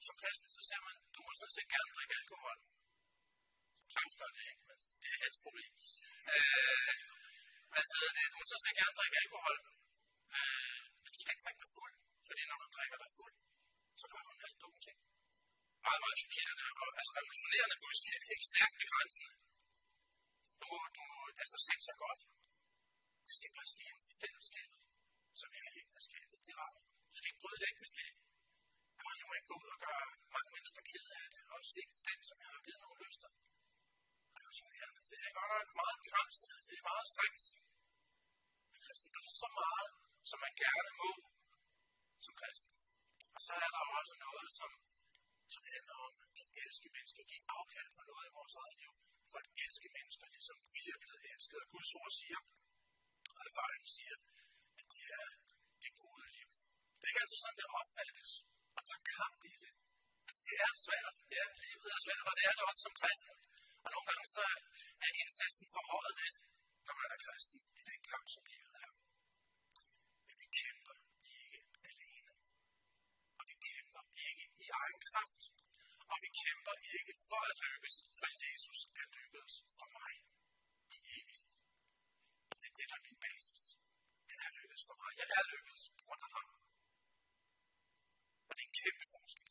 som 0.08 0.16
kristen, 0.22 0.50
så 0.56 0.62
ser 0.70 0.82
man, 0.88 0.96
du 1.16 1.20
må 1.26 1.32
sådan 1.40 1.56
set 1.58 1.70
gerne 1.76 1.92
drikke 1.96 2.16
alkohol. 2.22 2.58
Som 3.78 3.88
Claus 3.94 4.14
gør 4.20 4.32
det 4.38 4.44
ikke, 4.52 4.64
men 4.70 4.78
det 5.02 5.10
er 5.16 5.20
hans 5.26 5.40
problem. 5.46 5.72
Øh, 6.34 6.96
hvad 7.72 7.84
hedder 7.92 8.14
det? 8.18 8.26
Du 8.32 8.36
må 8.40 8.46
sådan 8.52 8.66
set 8.66 8.78
gerne 8.82 8.96
drikke 9.00 9.18
alkohol. 9.24 9.56
Øh, 10.38 10.82
men 11.02 11.10
du 11.14 11.18
skal 11.22 11.34
ikke 11.34 11.46
drikke 11.46 11.62
dig 11.64 11.72
fuld. 11.78 11.94
Fordi 12.30 12.42
når 12.50 12.58
du 12.64 12.68
drikker 12.76 12.98
dig 13.04 13.12
fuld, 13.20 13.36
så 14.02 14.06
gør 14.12 14.22
du 14.26 14.30
en 14.36 14.42
masse 14.44 14.58
dumme 14.64 14.80
ting. 14.86 14.98
Meget, 15.86 16.02
meget 16.04 16.18
chokerende 16.24 16.66
og 16.82 16.88
altså 17.00 17.12
revolutionerende 17.18 17.78
budskab. 17.84 18.20
Helt 18.32 18.46
stærkt 18.52 18.76
begrænsende. 18.84 19.32
Du 20.62 20.66
må, 20.72 20.80
du 20.96 21.02
må, 21.10 21.18
altså 21.44 21.58
sex 21.70 21.80
er 21.94 21.98
godt. 22.06 22.22
Det 23.28 23.34
skal 23.38 23.52
bare 23.58 23.70
ske 23.74 23.84
inden 23.90 24.06
for 24.08 24.14
fællesskabet, 24.24 24.82
som 25.42 25.50
er 25.60 25.68
ægteskabet. 25.82 26.38
Det 26.46 26.54
rammer. 26.62 26.84
Du 27.10 27.16
skal 27.18 27.30
ikke 27.32 27.42
bryde 27.44 27.58
et 27.60 27.70
ægteskab. 27.72 28.14
Og 29.08 29.12
jeg 29.20 29.26
må 29.28 29.34
ikke 29.38 29.50
gå 29.52 29.56
ud 29.64 29.70
og 29.76 29.80
gøre 29.88 30.06
mange 30.36 30.52
mennesker 30.56 30.82
ked 30.92 31.08
af 31.22 31.28
det, 31.34 31.42
og 31.54 31.58
svigte 31.72 32.00
dem, 32.10 32.20
som 32.30 32.38
jeg 32.44 32.50
har 32.56 32.62
givet 32.66 32.82
nogle 32.86 33.00
lyster. 33.06 33.30
Revolutionerende. 34.36 35.02
Det 35.10 35.18
er 35.28 35.32
godt 35.40 35.52
nok 35.56 35.70
meget 35.82 36.00
begrænsende. 36.06 36.56
Det 36.68 36.76
er 36.80 36.86
meget 36.92 37.08
strengt. 37.14 37.44
Men 38.72 38.82
altså, 38.90 39.06
der 39.14 39.22
er 39.30 39.34
så 39.44 39.50
meget, 39.62 39.92
som 40.30 40.38
man 40.46 40.54
gerne 40.64 40.92
må 41.02 41.12
som 42.26 42.34
kristen. 42.42 42.72
Og 43.36 43.42
så 43.48 43.54
er 43.66 43.70
der 43.76 43.84
også 44.00 44.14
noget, 44.26 44.48
som, 44.60 44.72
som 45.54 45.64
handler 45.74 45.98
om 46.08 46.14
at 46.40 46.48
elske 46.64 46.90
mennesker, 46.96 47.22
give 47.32 47.44
afkald 47.58 47.90
på 47.98 48.02
noget 48.10 48.26
i 48.30 48.36
vores 48.40 48.56
eget 48.62 48.78
liv, 48.82 48.94
for 49.32 49.38
at 49.44 49.48
elske 49.66 49.90
mennesker, 49.98 50.26
ligesom 50.36 50.58
vi 50.76 50.84
er 50.96 51.00
blevet 51.04 51.22
elsket. 51.32 51.60
Og 51.64 51.70
Guds 51.76 51.92
ord 52.00 52.12
siger, 52.20 52.40
og 53.38 53.44
erfaringen 53.50 53.90
siger, 53.98 54.16
at 54.80 54.86
det 54.94 55.04
er 55.22 55.28
det 55.84 55.92
gode 56.02 56.26
liv. 56.38 56.50
Det 56.98 57.04
er 57.06 57.12
ikke 57.12 57.24
altid 57.24 57.40
sådan, 57.44 57.60
det 57.62 57.70
opfattes. 57.80 58.30
Og 58.78 58.82
der 58.88 58.96
er 59.00 59.04
kamp 59.18 59.42
i 59.54 59.56
det. 59.64 59.74
At 60.30 60.36
det 60.48 60.58
er 60.68 60.74
svært. 60.88 61.18
Ja, 61.36 61.46
livet 61.66 61.90
er 61.98 62.02
svært, 62.08 62.26
og 62.30 62.34
det 62.38 62.44
er 62.50 62.54
det 62.58 62.64
også 62.70 62.82
som 62.86 62.96
kristen. 63.02 63.36
Og 63.84 63.90
nogle 63.94 64.08
gange 64.10 64.28
så 64.38 64.46
er 65.06 65.12
indsatsen 65.22 65.68
forhøjet 65.78 66.16
lidt, 66.22 66.38
når 66.88 66.96
man 67.02 67.10
er 67.16 67.20
kristen, 67.26 67.60
i 67.80 67.82
den 67.90 68.00
kamp, 68.12 68.26
som 68.36 68.44
livet 68.54 68.74
er. 68.86 68.92
Men 70.28 70.36
vi 70.42 70.48
kæmper 70.62 70.96
ikke 71.42 71.60
alene. 71.92 72.32
Og 73.40 73.44
vi 73.50 73.56
kæmper 73.70 74.04
ikke 74.28 74.46
i 74.63 74.63
egen 74.82 75.00
kraft. 75.10 75.42
Og 76.12 76.18
vi 76.24 76.30
kæmper 76.42 76.76
ikke 76.98 77.14
for 77.30 77.42
at 77.50 77.56
lykkes, 77.66 77.96
for 78.20 78.30
Jesus 78.44 78.80
er 79.02 79.06
lykkedes 79.18 79.56
for 79.78 79.88
mig 79.98 80.14
i 80.96 80.98
evighed. 81.18 81.54
Og 82.50 82.56
det 82.60 82.68
er 82.72 82.76
det, 82.80 82.88
der 82.92 82.98
er 83.00 83.06
min 83.08 83.20
basis. 83.28 83.62
Han 84.32 84.40
er 84.48 84.52
lykkedes 84.58 84.84
for 84.88 84.96
mig. 85.02 85.12
Jeg 85.22 85.28
er 85.38 85.44
lykkedes 85.54 85.84
på 85.98 86.02
grund 86.06 86.22
af 86.28 86.32
ham. 86.36 86.48
Og 88.50 88.54
det 88.56 88.62
er 88.64 88.70
en 88.72 88.78
kæmpe 88.82 89.06
forskel. 89.16 89.50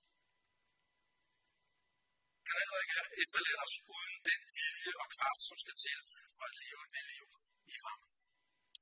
Han 2.46 2.56
heller 2.62 2.80
ikke 2.84 2.96
efterladt 3.22 3.60
os 3.66 3.76
uden 3.94 4.16
den 4.28 4.40
vilje 4.56 4.92
og 5.02 5.08
kraft, 5.16 5.42
som 5.48 5.56
skal 5.62 5.76
til 5.84 5.98
for 6.36 6.44
at 6.50 6.54
leve 6.62 6.84
det 6.94 7.04
liv 7.12 7.26
i 7.74 7.76
ham 7.86 8.00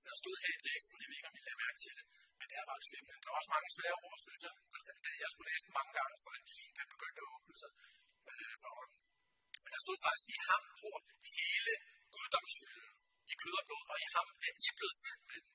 teksten, 0.00 0.08
Der 0.08 0.16
stod 0.22 0.36
her 0.42 0.52
i 0.56 0.60
teksten, 0.68 0.96
jeg 1.02 1.08
ved 1.10 1.16
ikke, 1.18 1.30
om 1.30 1.36
I 1.38 1.42
lader 1.46 1.60
mærke 1.64 1.78
til 1.84 1.94
det, 1.98 2.06
men 2.38 2.46
det 2.50 2.56
er 2.62 2.66
ret 2.72 2.84
svimlende. 2.88 3.22
Der 3.22 3.30
er 3.30 3.36
også 3.40 3.52
mange 3.56 3.68
svære 3.76 3.98
ord, 4.06 4.18
synes 4.26 4.40
jeg. 4.46 4.54
Det, 5.04 5.12
jeg 5.24 5.30
skulle 5.32 5.48
læse 5.50 5.64
den 5.66 5.74
mange 5.78 5.92
gange, 5.98 6.14
for 6.24 6.30
den 6.78 6.86
begyndte 6.94 7.20
at 7.22 7.28
åbne 7.34 7.54
sig 7.62 7.72
øh, 8.30 8.54
for 8.62 8.72
mig. 8.78 8.88
Men 9.62 9.70
der 9.74 9.80
stod 9.86 9.98
faktisk, 10.06 10.26
i 10.34 10.36
ham 10.48 10.62
bor 10.80 10.98
hele 11.36 11.74
guddomsfylden 12.14 12.92
i 13.32 13.34
kød 13.42 13.54
og 13.60 13.64
blod, 13.68 13.84
og 13.92 13.96
i 14.04 14.06
ham 14.14 14.28
er 14.46 14.52
I 14.66 14.68
blevet 14.78 14.96
fyldt 15.02 15.24
med 15.30 15.38
den. 15.44 15.52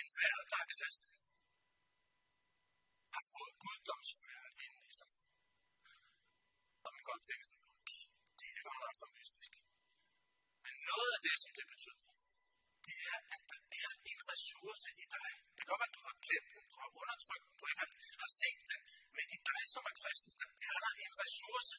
En 0.00 0.08
hver, 0.16 0.36
der 0.50 0.58
er 0.64 0.68
kristen, 0.74 1.12
har 3.14 3.24
fået 3.32 3.54
guddomsfylden 3.64 4.54
ind 4.66 4.76
i 4.88 4.90
sig. 4.98 5.10
Og 6.84 6.88
man 6.92 6.98
kan 7.00 7.10
godt 7.12 7.24
tænke 7.28 7.44
sådan, 7.48 7.64
okay, 7.80 8.04
det 8.38 8.46
er 8.50 8.62
godt 8.68 8.80
nok 8.84 8.96
for 9.02 9.08
mystisk. 9.18 9.52
Men 10.64 10.74
noget 10.90 11.10
af 11.16 11.20
det, 11.26 11.36
som 11.42 11.52
det 11.58 11.66
betyder, 11.72 12.04
det 12.86 12.96
er, 13.10 13.18
at 13.34 13.42
der 13.50 13.60
er 13.82 13.90
en 14.12 14.20
ressource 14.32 14.86
i 15.02 15.04
dig. 15.14 15.30
Det 15.54 15.60
kan 15.60 15.68
godt 15.70 15.80
være, 15.82 15.92
at 15.92 15.98
du 15.98 16.04
har 16.08 16.16
glemt 16.26 16.50
den, 16.54 16.64
du 16.72 16.76
har 16.82 16.90
undertrykt 17.00 17.44
den, 17.48 17.54
du 17.60 17.64
ikke 17.70 17.82
har 18.22 18.30
set 18.40 18.62
den, 18.70 18.80
men 19.16 19.26
i 19.36 19.38
dig 19.48 19.62
som 19.72 19.82
er 19.90 19.94
kristen, 20.02 20.32
der 20.40 20.48
er 20.70 20.78
der 20.84 20.92
en 21.04 21.14
ressource 21.22 21.72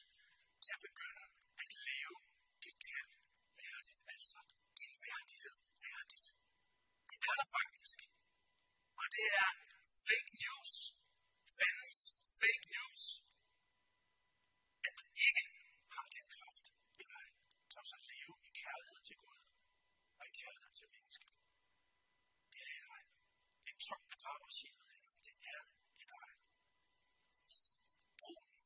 til 0.64 0.72
at 0.76 0.82
begynde 0.88 1.24
at 1.62 1.70
leve 1.88 2.16
dit 2.64 2.78
kald 2.86 3.10
værdigt, 3.60 4.00
altså 4.14 4.38
din 4.78 4.92
værdighed 5.04 5.56
værdigt. 5.86 6.26
Det 7.10 7.16
er 7.28 7.34
der 7.40 7.48
faktisk. 7.58 7.98
Og 9.00 9.06
det 9.14 9.26
er 9.42 9.50
fake 10.06 10.32
news, 10.42 10.72
fandens 11.58 12.00
fake 12.40 12.66
news, 12.74 13.02
at 14.86 14.94
du 15.00 15.04
ikke 15.26 15.44
har 15.94 16.06
den 16.16 16.26
kraft 16.36 16.64
i 17.00 17.04
dig, 17.12 17.24
til 17.70 17.78
at 17.98 18.02
leve 18.12 18.34
i 18.48 18.50
kærlighed 18.62 19.00
til 19.08 19.16
Gud 19.24 19.38
og 20.18 20.24
i 20.30 20.32
kærlighed 20.40 20.72
til 20.78 20.86
mennesker. 20.94 21.30
Det 22.52 22.60
er 22.66 22.72
i 22.78 22.82
dig. 22.88 23.02
Det 23.64 23.72
er 23.76 23.80
tomt 23.88 24.06
bedrag 24.12 24.40
at 24.48 24.54
sige 24.58 24.72
noget 24.78 24.90
andet. 24.96 25.12
Det 25.26 25.34
er 25.54 25.62
i 26.02 26.04
dig. 26.14 26.28
Brug 28.20 28.38
den. 28.46 28.58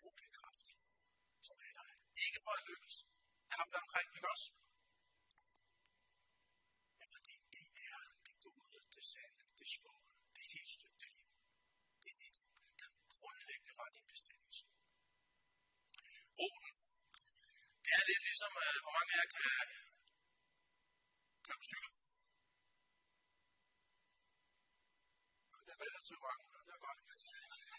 Brug 0.00 0.14
den 0.22 0.32
kraft, 0.38 0.66
som 1.46 1.56
er 1.64 1.68
i 1.72 1.74
dig. 1.80 1.90
Ikke 2.24 2.40
for 2.44 2.52
at 2.58 2.64
lykkes. 2.70 2.96
Det 3.46 3.54
har 3.58 3.66
vi 3.70 3.74
omkring, 3.84 4.08
ikke 4.16 4.28
også? 4.34 4.48
Men 6.98 7.06
fordi 7.14 7.34
det 7.54 7.66
er 7.92 8.00
det 8.26 8.34
gode, 8.46 8.78
det 8.94 9.04
sande, 9.12 9.40
det 9.58 9.68
smukke, 9.76 10.06
det 10.36 10.44
helt 10.54 10.70
støtte 10.76 11.06
liv. 11.16 11.28
Det 12.02 12.10
er 12.14 12.18
dit, 12.24 12.36
der 12.80 12.88
grundlæggende 13.14 13.74
var 13.80 13.88
din 13.96 14.06
bestemmelse. 14.12 14.62
Brug 16.36 16.56
den. 16.64 16.74
Det 17.84 17.92
er 17.98 18.04
lidt 18.10 18.22
ligesom, 18.28 18.52
øh, 18.64 18.76
hvor 18.82 18.92
mange 18.96 19.10
af 19.14 19.18
jer 19.20 19.28
kan 19.34 19.42
køre 21.46 21.53
på 21.64 21.68
cykel. 21.72 21.92
Det 25.64 25.72
er 25.74 25.80
relativt 25.86 26.22
mange, 26.26 26.44
det 26.66 26.72
er 26.76 26.80
godt. 26.86 27.00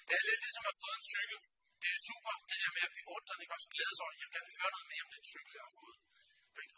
Det 0.07 0.13
er 0.19 0.23
lidt 0.29 0.41
ligesom 0.45 0.65
at 0.71 0.77
få 0.83 0.89
en 0.97 1.05
cykel. 1.13 1.39
Det 1.81 1.89
er 1.95 1.99
super, 2.09 2.33
det 2.49 2.57
er 2.67 2.71
med 2.75 2.83
at 2.89 2.93
beundre 2.97 3.33
det 3.35 3.43
ikke 3.45 3.55
også 3.57 3.69
glæde 3.73 3.93
sig 3.95 4.03
over. 4.05 4.15
Jeg 4.23 4.29
kan 4.33 4.43
høre 4.57 4.71
noget 4.75 4.87
mere 4.91 5.03
om 5.05 5.11
den 5.15 5.25
cykel, 5.31 5.51
jeg 5.57 5.65
har 5.67 5.75
fået. 5.81 5.97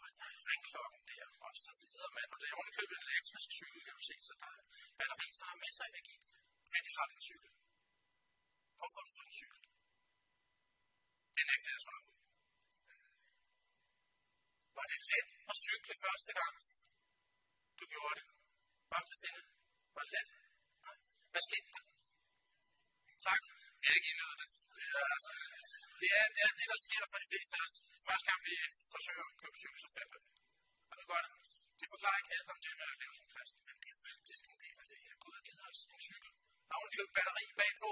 Og 0.04 0.08
der 0.16 0.24
er 0.32 0.38
ringklokken 0.50 1.02
der, 1.10 1.26
og 1.46 1.52
så 1.64 1.72
videre, 1.80 2.10
mand. 2.16 2.30
Og 2.34 2.38
det 2.40 2.46
er 2.50 2.56
underkøbet 2.60 2.94
en 2.98 3.04
elektrisk 3.08 3.48
cykel, 3.58 3.80
kan 3.86 3.94
du 3.98 4.02
se, 4.08 4.14
så 4.28 4.32
der 4.42 4.50
er 4.56 4.62
batteri, 4.98 5.26
så 5.36 5.42
der 5.46 5.52
er 5.56 5.60
masser 5.64 5.82
af 5.84 5.90
energi. 5.92 6.16
Fedt, 6.72 6.86
jeg 6.88 6.94
har 6.98 7.06
den 7.12 7.20
cykel. 7.28 7.50
Hvorfor 8.78 8.98
har 9.00 9.06
du 9.06 9.12
fået 9.16 9.28
en 9.30 9.36
cykel? 9.40 9.60
Det 11.36 11.44
nægter 11.50 11.70
jeg 11.74 11.82
svare 11.86 12.02
på. 12.06 12.12
Var 14.76 14.86
det 14.92 15.00
let 15.10 15.30
at 15.50 15.56
cykle 15.66 15.94
første 16.06 16.32
gang, 16.40 16.54
du 17.80 17.86
gjorde 17.94 18.14
det? 18.18 18.26
Var 18.90 19.00
det 19.06 19.16
stille? 19.20 19.42
Var 19.94 20.02
det 20.06 20.12
let? 20.16 20.30
Nej. 20.84 20.96
Hvad 21.32 21.42
skete 21.48 21.68
der? 21.74 21.84
Tak. 23.26 23.42
Jeg 23.82 23.88
er 23.90 23.96
ikke 23.98 24.10
indøvet 24.12 24.38
det. 24.42 24.48
Det 24.76 24.84
er, 25.00 25.06
altså, 25.16 25.30
det 26.00 26.10
er, 26.18 26.26
det 26.34 26.42
er 26.46 26.52
det, 26.60 26.66
der 26.72 26.80
sker 26.86 27.04
for 27.12 27.18
de 27.22 27.28
fleste 27.32 27.52
af 27.58 27.62
os. 27.66 27.74
Første 28.08 28.26
gang 28.28 28.40
vi 28.48 28.54
forsøger 28.94 29.24
at 29.30 29.36
købe 29.42 29.56
cykel, 29.62 29.78
så 29.84 29.88
falder 29.96 30.18
vi. 30.22 30.28
Og 30.90 30.94
det 30.96 31.02
er 31.06 31.10
godt. 31.14 31.28
Det 31.80 31.86
forklarer 31.94 32.18
ikke 32.20 32.32
alt 32.36 32.48
om 32.54 32.58
det 32.64 32.72
med 32.80 32.88
at 32.94 32.98
leve 33.02 33.14
som 33.18 33.26
kristen, 33.34 33.60
men 33.66 33.76
det 33.82 33.90
er 33.94 33.98
faktisk 34.06 34.42
en 34.52 34.58
del 34.64 34.76
af 34.82 34.86
det 34.92 34.98
her. 35.04 35.12
Gud 35.22 35.32
har 35.38 35.44
givet 35.48 35.64
os 35.70 35.80
en 35.94 36.00
cykel. 36.08 36.32
Der 36.68 36.72
er 36.74 36.80
jo 36.80 36.86
en 36.88 36.92
lille 36.94 37.12
batteri 37.16 37.44
bagpå. 37.60 37.90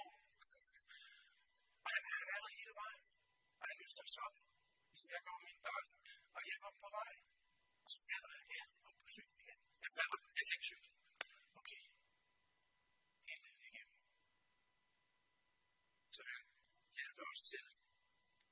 Og 1.85 1.89
han, 1.95 2.03
han 2.19 2.27
er 2.35 2.41
der 2.45 2.51
hele 2.59 2.75
vejen. 2.83 3.03
Og 3.61 3.65
han 3.69 3.77
løfter 3.83 4.03
os 4.09 4.17
op, 4.27 4.35
ligesom 4.91 5.09
jeg 5.15 5.23
går 5.27 5.39
min 5.47 5.59
børn. 5.67 5.87
Og 6.37 6.41
jeg 6.49 6.57
kom 6.63 6.75
på 6.85 6.89
vej. 6.99 7.13
Og 7.85 7.89
så 7.95 7.99
falder 8.09 8.31
jeg 8.39 8.45
her 8.55 8.67
op 8.89 8.97
på 9.03 9.09
cyklen 9.15 9.39
igen. 9.45 9.61
Jeg 9.85 9.91
falder. 9.97 10.19
Jeg 10.37 10.45
kan 10.47 10.55
ikke 10.57 10.69
cykle. 10.71 10.91
Okay. 11.61 11.83
Helt 13.29 13.43
ned 13.47 13.67
igennem. 13.71 13.97
Så 16.15 16.21
han 16.33 16.43
hjælper 16.99 17.25
os 17.33 17.43
til 17.51 17.65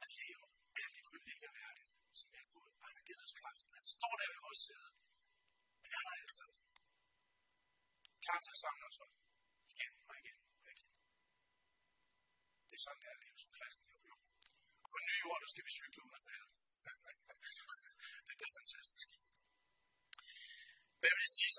at 0.05 0.11
leve 0.21 0.45
alt 0.81 0.93
det 0.97 1.05
privilegier 1.09 1.53
værdigt, 1.61 1.91
som 2.19 2.27
vi 2.33 2.37
har 2.43 2.49
fået. 2.55 2.73
Og 2.81 2.85
han 2.89 2.97
har 2.99 3.05
givet 3.09 3.23
os 3.27 3.35
kraften. 3.41 3.71
Han 3.79 3.87
står 3.97 4.15
der 4.21 4.27
ved 4.31 4.39
vores 4.47 4.61
side. 4.67 4.89
Men 5.83 5.91
han 5.97 6.05
er 6.11 6.15
altid 6.21 6.51
klar 8.25 8.39
til 8.45 8.53
at 8.57 8.61
samle 8.65 8.85
os 8.91 8.99
op. 9.05 9.13
Igen 9.75 9.93
og 10.09 10.15
igen 10.21 10.39
og 10.65 10.69
igen. 10.75 10.91
Det 12.69 12.75
er 12.79 12.83
sådan, 12.87 13.01
det 13.03 13.09
er 13.11 13.17
at 13.19 13.23
leve 13.25 13.39
som 13.43 13.51
kristen 13.59 13.85
her 13.91 13.99
på 14.03 14.07
jorden. 14.13 14.31
Og 14.85 14.89
på 14.93 14.99
nye 15.09 15.25
ord, 15.31 15.41
der 15.45 15.51
skal 15.53 15.65
vi 15.67 15.71
cykle 15.79 16.01
uden 16.05 16.17
at 16.21 16.25
falde. 16.29 16.47
det 18.39 18.47
er 18.49 18.55
fantastisk. 18.61 19.09
Hvad 21.01 21.13
vil 21.15 21.25
det 21.27 21.33
sige, 21.39 21.53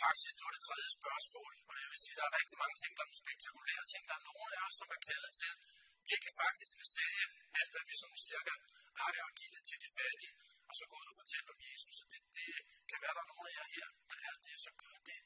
som 0.00 0.06
praksis? 0.08 0.32
Det 0.36 0.44
var 0.46 0.54
det 0.56 0.64
tredje 0.68 0.90
spørgsmål. 0.98 1.52
Og 1.70 1.74
jeg 1.82 1.88
vil 1.92 2.00
sige, 2.02 2.14
at 2.14 2.18
der 2.18 2.26
er 2.28 2.34
rigtig 2.40 2.56
mange 2.62 2.76
ting, 2.80 2.90
der 2.94 3.02
er 3.02 3.08
nogle 3.08 3.22
spektakulære 3.24 3.84
ting. 3.92 4.02
Der 4.08 4.16
er 4.20 4.24
nogle 4.30 4.50
af 4.56 4.62
os, 4.66 4.74
som 4.80 4.88
er 4.96 5.00
kaldet 5.08 5.32
til 5.40 5.52
virkelig 6.10 6.34
faktisk 6.44 6.74
at 6.84 6.88
sælge 6.96 7.24
alt, 7.58 7.70
hvad 7.72 7.84
vi 7.88 7.94
sådan 8.02 8.20
cirka 8.28 8.54
ejer 9.06 9.24
og 9.28 9.34
give 9.38 9.52
det 9.56 9.62
til 9.68 9.78
de 9.84 9.90
fattige, 9.98 10.34
og 10.68 10.72
så 10.78 10.82
gå 10.90 10.94
ud 11.02 11.08
og 11.12 11.16
fortælle 11.20 11.48
om 11.54 11.60
Jesus. 11.68 11.92
Så 11.98 12.04
det, 12.12 12.20
det 12.38 12.50
kan 12.90 12.98
være, 13.02 13.14
der 13.16 13.22
er 13.24 13.30
nogle 13.32 13.46
af 13.50 13.54
jer 13.58 13.68
her, 13.76 13.88
der 14.10 14.18
er 14.28 14.34
det, 14.46 14.54
så 14.66 14.70
gør 14.82 14.96
det. 15.08 15.20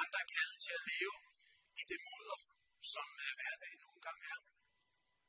Andre 0.00 0.18
er 0.24 0.28
kaldet 0.36 0.58
til 0.64 0.72
at 0.78 0.84
leve 0.92 1.16
i 1.80 1.82
det 1.90 1.98
mudder, 2.08 2.40
som 2.94 3.08
øh, 3.24 3.30
hverdagen 3.38 3.80
nogle 3.86 4.00
gange 4.06 4.22
er. 4.34 4.40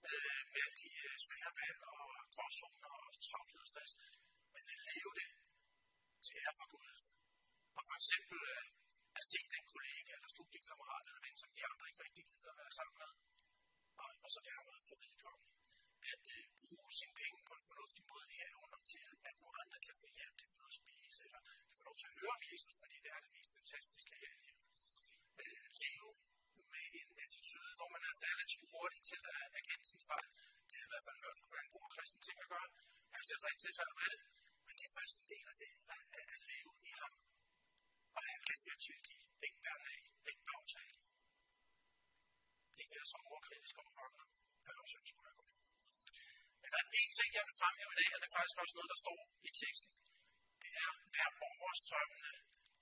Øh, 0.09 0.41
med 0.51 0.59
alle 0.65 0.77
de 0.83 0.89
øh, 1.07 1.15
svære 1.25 1.51
valg 1.59 1.79
og 1.95 2.07
gråzoner 2.33 2.93
og 3.03 3.09
travlhed 3.27 3.59
og 3.65 3.69
stress. 3.71 3.93
Men 4.53 4.63
at 4.75 4.79
leve 4.91 5.11
det 5.19 5.29
til 6.25 6.33
ære 6.43 6.55
for 6.59 6.67
Gud. 6.73 6.89
Og 7.79 7.83
for 7.89 7.98
eksempel 8.09 8.39
at, 8.59 8.69
at 9.19 9.23
se 9.31 9.39
den 9.55 9.63
kollega 9.73 10.11
eller 10.17 10.29
studiekammerat 10.35 11.03
eller 11.09 11.21
ven, 11.25 11.37
som 11.41 11.49
de 11.57 11.63
andre 11.71 11.85
ikke 11.89 12.03
rigtig 12.05 12.23
gider 12.31 12.51
at 12.53 12.59
være 12.61 12.73
sammen 12.79 12.97
med. 13.03 13.11
Og, 14.03 14.09
og 14.23 14.29
så 14.33 14.39
dermed 14.49 14.77
for 14.89 14.97
vedkommende 15.05 15.49
at 16.13 16.25
øh, 16.37 16.45
bruge 16.61 16.91
sine 16.99 17.13
penge 17.21 17.39
på 17.47 17.53
en 17.59 17.65
fornuftig 17.69 18.03
måde 18.11 18.27
herunder 18.39 18.81
til, 18.93 19.07
at 19.29 19.35
nogle 19.41 19.57
andre 19.63 19.79
kan 19.87 19.95
få 20.01 20.07
hjælp 20.17 20.35
til 20.37 20.45
at 20.45 20.51
få 20.51 20.57
noget 20.61 20.73
at 20.73 20.79
spise, 20.81 21.19
eller 21.27 21.41
kan 21.67 21.77
få 21.79 21.83
lov 21.89 21.97
til 22.01 22.07
at 22.11 22.15
høre 22.19 22.33
om 22.37 22.43
Jesus, 22.51 22.75
fordi 22.81 22.97
det 23.03 23.11
er 23.15 23.19
det 23.25 23.31
mest 23.37 23.51
fantastiske 23.57 24.13
her 24.21 24.31
i 24.37 24.39
livet. 24.45 24.65
Øh, 25.41 25.65
leve 25.83 26.09
med 26.73 26.85
en 27.01 27.09
attitude, 27.25 27.71
hvor 27.79 27.89
man 27.95 28.03
er 28.09 28.13
relativt 28.27 28.67
hurtig 28.73 29.01
til 29.09 29.21
at 29.33 29.47
erkende 29.59 29.85
sin 29.91 30.03
fejl. 30.11 30.29
Det 30.67 30.75
har 30.79 30.87
i 30.87 30.91
hvert 30.91 31.05
fald 31.07 31.17
hørt 31.23 31.37
skulle 31.37 31.55
være 31.57 31.67
en 31.67 31.75
god 31.77 31.87
kristen 31.95 32.21
ting 32.27 32.37
at 32.43 32.49
gøre. 32.53 32.69
Jeg 33.11 33.17
har 33.19 33.25
selv 33.29 33.41
rigtig 33.49 33.67
svært 33.77 33.95
med 33.99 34.07
det, 34.13 34.21
men 34.65 34.73
det 34.77 34.85
er 34.89 34.93
faktisk 34.97 35.17
en 35.21 35.29
del 35.33 35.45
af 35.53 35.57
det, 35.63 35.71
at, 35.93 36.01
at 36.33 36.39
leve 36.51 36.71
i 38.49 38.57
ham. 38.57 38.65
Og 38.65 38.65
have 38.65 38.65
let 38.69 38.79
tilgive, 38.87 39.23
ikke 39.45 39.59
bære 39.63 39.81
af, 39.93 40.01
ikke 40.29 40.43
bagtale. 40.49 40.95
Ikke 42.79 42.93
være 42.97 43.07
så 43.13 43.17
overkritisk 43.29 43.75
over 43.81 43.91
for 43.95 44.03
andre, 44.09 44.25
jeg 44.65 44.75
også 44.83 44.97
ønsker 45.01 45.21
at 45.31 45.35
gå. 45.41 45.47
Men 46.61 46.69
der 46.73 46.79
er 46.83 46.89
en 47.01 47.11
ting, 47.17 47.29
jeg 47.37 47.43
vil 47.47 47.55
fremhæve 47.61 47.91
i 47.95 47.97
dag, 48.01 48.09
og 48.15 48.19
det 48.21 48.27
er 48.29 48.35
faktisk 48.37 48.57
også 48.63 48.75
noget, 48.77 48.91
der 48.93 48.99
står 49.05 49.19
i 49.47 49.51
teksten. 49.61 49.91
Det 50.61 50.71
er, 50.83 50.91
vær 51.15 51.29
overstrømmende 51.51 52.33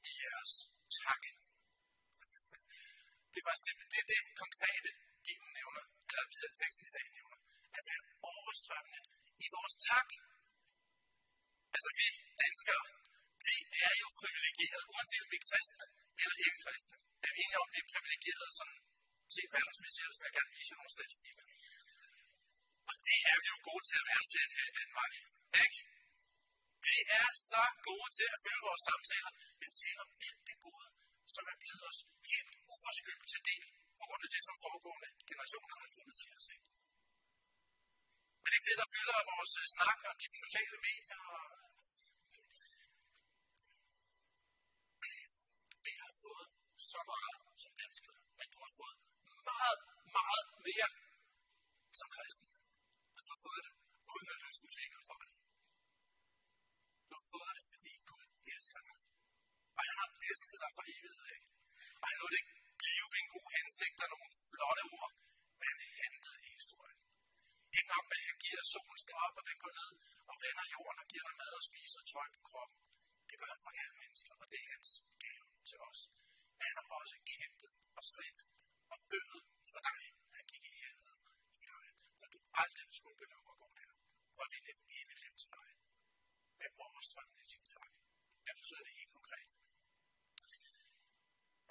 i 0.10 0.12
jeres 0.24 0.54
tak. 1.00 1.24
Det 3.32 3.38
er 3.42 3.46
faktisk 3.50 3.66
det, 3.68 3.76
det, 3.94 4.00
er 4.04 4.08
det 4.12 4.20
konkrete, 4.44 4.90
Bibelen 5.26 5.54
nævner, 5.60 5.84
eller 6.10 6.26
videre 6.32 6.54
teksten 6.62 6.86
i 6.90 6.94
dag 6.98 7.08
nævner. 7.18 7.38
At 7.78 7.84
være 7.90 8.04
overstrømmende 8.34 9.02
i 9.46 9.48
vores 9.56 9.76
tak. 9.90 10.10
Altså 11.76 11.90
vi 12.00 12.08
danskere, 12.44 12.84
vi 13.78 13.82
er 13.92 13.96
jo 14.04 14.10
privilegeret, 14.22 14.84
uanset 14.94 15.24
om 15.26 15.30
vi 15.34 15.38
er 15.42 15.46
kristne 15.50 15.86
eller 16.22 16.38
ikke 16.46 16.60
kristne. 16.66 16.98
Er 17.26 17.32
vi 17.34 17.40
enige 17.46 17.60
om, 17.64 17.70
det 17.74 17.80
er 17.84 17.90
privilegeret 17.94 18.50
sådan 18.60 18.80
set 19.36 19.50
verdensmæssigt, 19.56 20.04
ellers 20.04 20.20
vil 20.20 20.28
jeg 20.30 20.36
gerne 20.38 20.52
vise 20.56 20.70
jer 20.72 20.80
nogle 20.80 20.96
statistikker. 20.98 21.44
Og 22.90 22.96
det 23.08 23.20
er 23.32 23.38
vi 23.42 23.48
jo 23.54 23.58
gode 23.70 23.84
til 23.88 23.98
at 24.02 24.06
værdsætte 24.12 24.54
her 24.58 24.68
i 24.72 24.76
Danmark. 24.80 25.14
Ikke? 25.64 25.80
Vi 26.88 26.98
er 27.20 27.28
så 27.52 27.64
gode 27.90 28.10
til 28.18 28.28
at 28.36 28.40
følge 28.46 28.62
vores 28.68 28.84
samtaler. 28.90 29.32
Vi 29.62 29.68
taler 29.82 30.02
om 30.08 30.12
alt 30.28 30.42
det 30.50 30.58
gode, 30.68 30.88
som 31.36 31.44
er 31.52 31.58
blevet 31.64 31.84
os 31.90 32.00
helt 32.32 32.54
uforskyldt 32.74 33.26
til 33.32 33.42
del, 33.50 33.66
på 34.00 34.04
grund 34.08 34.22
af 34.26 34.32
det, 34.34 34.42
som 34.48 34.56
foregående 34.66 35.10
generationer 35.30 35.70
har 35.84 35.90
fundet 35.98 36.16
til 36.22 36.32
os. 36.38 36.48
Ikke? 36.54 36.66
Men 38.42 38.48
det 38.50 38.56
er 38.56 38.60
ikke 38.60 38.70
det, 38.72 38.82
der 38.82 38.90
fylder 38.96 39.18
vores 39.32 39.54
øh, 39.62 39.66
snak 39.76 40.00
og 40.10 40.14
de 40.22 40.28
sociale 40.44 40.78
medier. 40.88 41.22
Og 41.34 41.46
vi 45.86 45.94
har 46.02 46.14
fået 46.24 46.50
så 46.94 47.00
meget 47.14 47.38
som 47.64 47.72
dansker, 47.82 48.14
men 48.40 48.48
du 48.54 48.58
har 48.66 48.74
fået 48.82 48.98
meget, 49.52 49.80
meget 50.18 50.48
mere 50.68 50.90
som 52.00 52.08
kristen. 52.18 52.50
Og 53.16 53.22
du 53.26 53.30
har 53.36 53.42
fået 53.48 53.62
det, 53.68 53.74
uden 54.14 54.28
at 54.34 54.38
løfte 54.44 54.60
Guds 54.62 55.08
for 55.10 55.18
det. 55.22 55.30
Du 57.10 57.14
har 57.20 57.28
fået 57.36 57.54
det, 57.58 57.64
fordi 57.72 57.92
Gud 58.10 58.26
elsker 58.54 58.82
dig. 58.88 58.98
Og 59.78 59.82
han 59.90 59.96
har 60.02 60.10
elsket 60.30 60.60
dig 60.64 60.72
fra 60.78 60.84
evighed 60.94 61.26
af. 61.34 61.40
Og 62.02 62.06
han 62.10 62.18
lod 62.22 62.30
det 62.32 62.40
ikke 62.42 62.56
blive 62.82 63.08
ved 63.12 63.20
en 63.24 63.30
god 63.36 63.48
hensigt 63.58 63.98
og 64.04 64.10
nogle 64.14 64.32
flotte 64.50 64.84
ord, 64.98 65.12
men 65.60 65.68
han 65.72 65.80
handlede 66.02 66.38
i 66.48 66.50
historien. 66.60 67.00
Ikke 67.78 67.90
nok 67.94 68.06
med, 68.12 68.20
at 68.22 68.28
han 68.30 68.38
giver 68.46 68.64
solen 68.74 69.00
skal 69.04 69.16
op, 69.26 69.36
og 69.40 69.44
den 69.50 69.58
går 69.64 69.74
ned 69.82 69.92
og 70.32 70.36
vender 70.44 70.66
jorden 70.76 71.00
og 71.04 71.08
giver 71.12 71.26
dig 71.28 71.36
mad 71.42 71.52
og 71.60 71.64
spiser 71.70 72.00
og 72.04 72.08
tøj 72.14 72.28
på 72.36 72.42
kroppen. 72.50 72.78
Det 73.30 73.36
gør 73.40 73.50
han 73.54 73.62
for 73.66 73.74
alle 73.82 73.96
mennesker, 74.04 74.34
og 74.42 74.46
det 74.52 74.60
er 74.64 74.70
hans 74.76 74.92
gave 75.24 75.48
til 75.70 75.80
os. 75.90 76.02
Han 76.66 76.74
har 76.78 76.88
også 77.02 77.18
kæmpet 77.34 77.72
og 77.98 78.04
stridt 78.12 78.40
og 78.94 78.98
døde 79.12 79.40
for 79.72 79.82
dig. 79.90 80.02
Han 80.36 80.44
gik 80.52 80.64
i 80.72 80.74
helvede 80.82 81.18
for 81.60 81.66
dig, 81.74 81.88
for 82.20 82.28
du 82.34 82.40
aldrig 82.62 82.88
skulle 83.00 83.18
behøve 83.24 83.50
at 83.54 83.58
gå 83.64 83.68
der. 83.80 83.92
For 84.36 84.44
at 84.46 84.52
vinde 84.54 84.70
et 84.74 84.82
evigt 85.00 85.22
liv 85.26 85.36
til 85.42 85.50
dig. 85.58 85.70
Med 86.60 86.70
overstrømmende 86.86 87.46
din 87.52 87.66
tak. 87.74 87.92
Hvad 88.44 88.54
betyder 88.60 88.84
det 88.88 88.94
helt 89.00 89.14
konkret? 89.18 89.50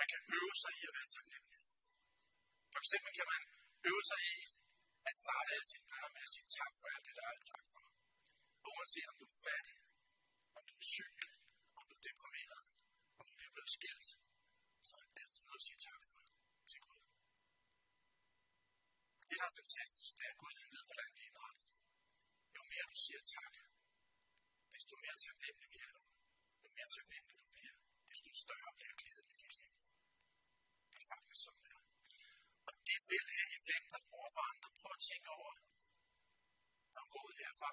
Man 0.00 0.08
kan 0.12 0.20
øve 0.38 0.54
sig 0.62 0.72
i 0.78 0.82
at 0.88 0.94
være 0.98 1.08
taknemmelig. 1.16 1.62
For 2.72 2.80
eksempel 2.84 3.10
kan 3.18 3.26
man 3.32 3.42
øve 3.90 4.04
sig 4.10 4.20
i 4.34 4.38
at 5.08 5.14
starte 5.22 5.48
alle 5.54 5.68
sine 5.72 5.86
bønder 5.90 6.10
med 6.14 6.22
at 6.26 6.32
sige 6.34 6.48
tak 6.58 6.72
for 6.80 6.86
alt 6.92 7.04
det, 7.06 7.14
der 7.18 7.26
er 7.32 7.38
tak 7.52 7.64
for. 7.74 7.84
Og 8.64 8.68
uanset 8.74 9.08
om 9.12 9.16
du 9.20 9.24
er 9.32 9.36
fattig, 9.46 9.76
om 10.56 10.62
du 10.68 10.72
er 10.82 10.86
syg, 10.94 11.14
om 11.78 11.82
du 11.88 11.92
er 11.98 12.02
deprimeret, 12.08 12.62
om 13.18 13.24
du 13.28 13.32
er 13.46 13.52
blevet 13.54 13.72
skilt, 13.76 14.06
så 14.88 14.94
er 15.00 15.04
det 15.06 15.20
altid 15.22 15.42
noget 15.48 15.60
at 15.60 15.66
sige 15.68 15.80
tak 15.88 16.02
for 16.08 16.20
til 16.70 16.80
Gud. 16.84 17.00
Det, 19.28 19.36
der 19.40 19.46
er 19.50 19.54
fantastisk, 19.60 20.10
det 20.18 20.24
er, 20.26 20.32
at 20.34 20.40
Gud 20.42 20.54
han 20.62 20.70
ved, 20.74 20.84
hvordan 20.88 21.08
vi 21.16 21.20
er 21.22 21.28
indrettet. 21.30 21.68
Jo 22.56 22.62
mere 22.72 22.84
du 22.92 22.96
siger 23.04 23.20
tak, 23.36 23.54
desto 24.74 24.94
mere 25.04 25.16
taknemmelig 25.24 25.68
bliver 25.74 25.90
du. 25.96 26.00
Jo 26.64 26.68
mere 26.76 26.88
taknemmelig 26.96 27.36
du 27.42 27.46
bliver, 27.54 27.76
desto 28.10 28.30
større 28.44 28.70
bliver 28.78 28.94
glæden 29.00 29.28
i 29.34 29.36
dit 29.42 29.54
liv. 29.60 29.74
Det 30.90 30.98
er 31.02 31.06
faktisk 31.14 31.40
sådan, 31.46 31.62
det 31.66 31.72
er. 31.78 31.82
Og 32.68 32.72
det 32.88 32.98
vil 33.10 33.26
have 33.36 33.50
effekter 33.58 34.00
over 34.16 34.30
for 34.34 34.42
andre. 34.52 34.68
Prøv 34.80 34.92
at 34.98 35.02
tænke 35.10 35.28
over, 35.38 35.52
når 36.94 37.00
du 37.04 37.08
går 37.14 37.22
ud 37.28 37.36
herfra, 37.44 37.72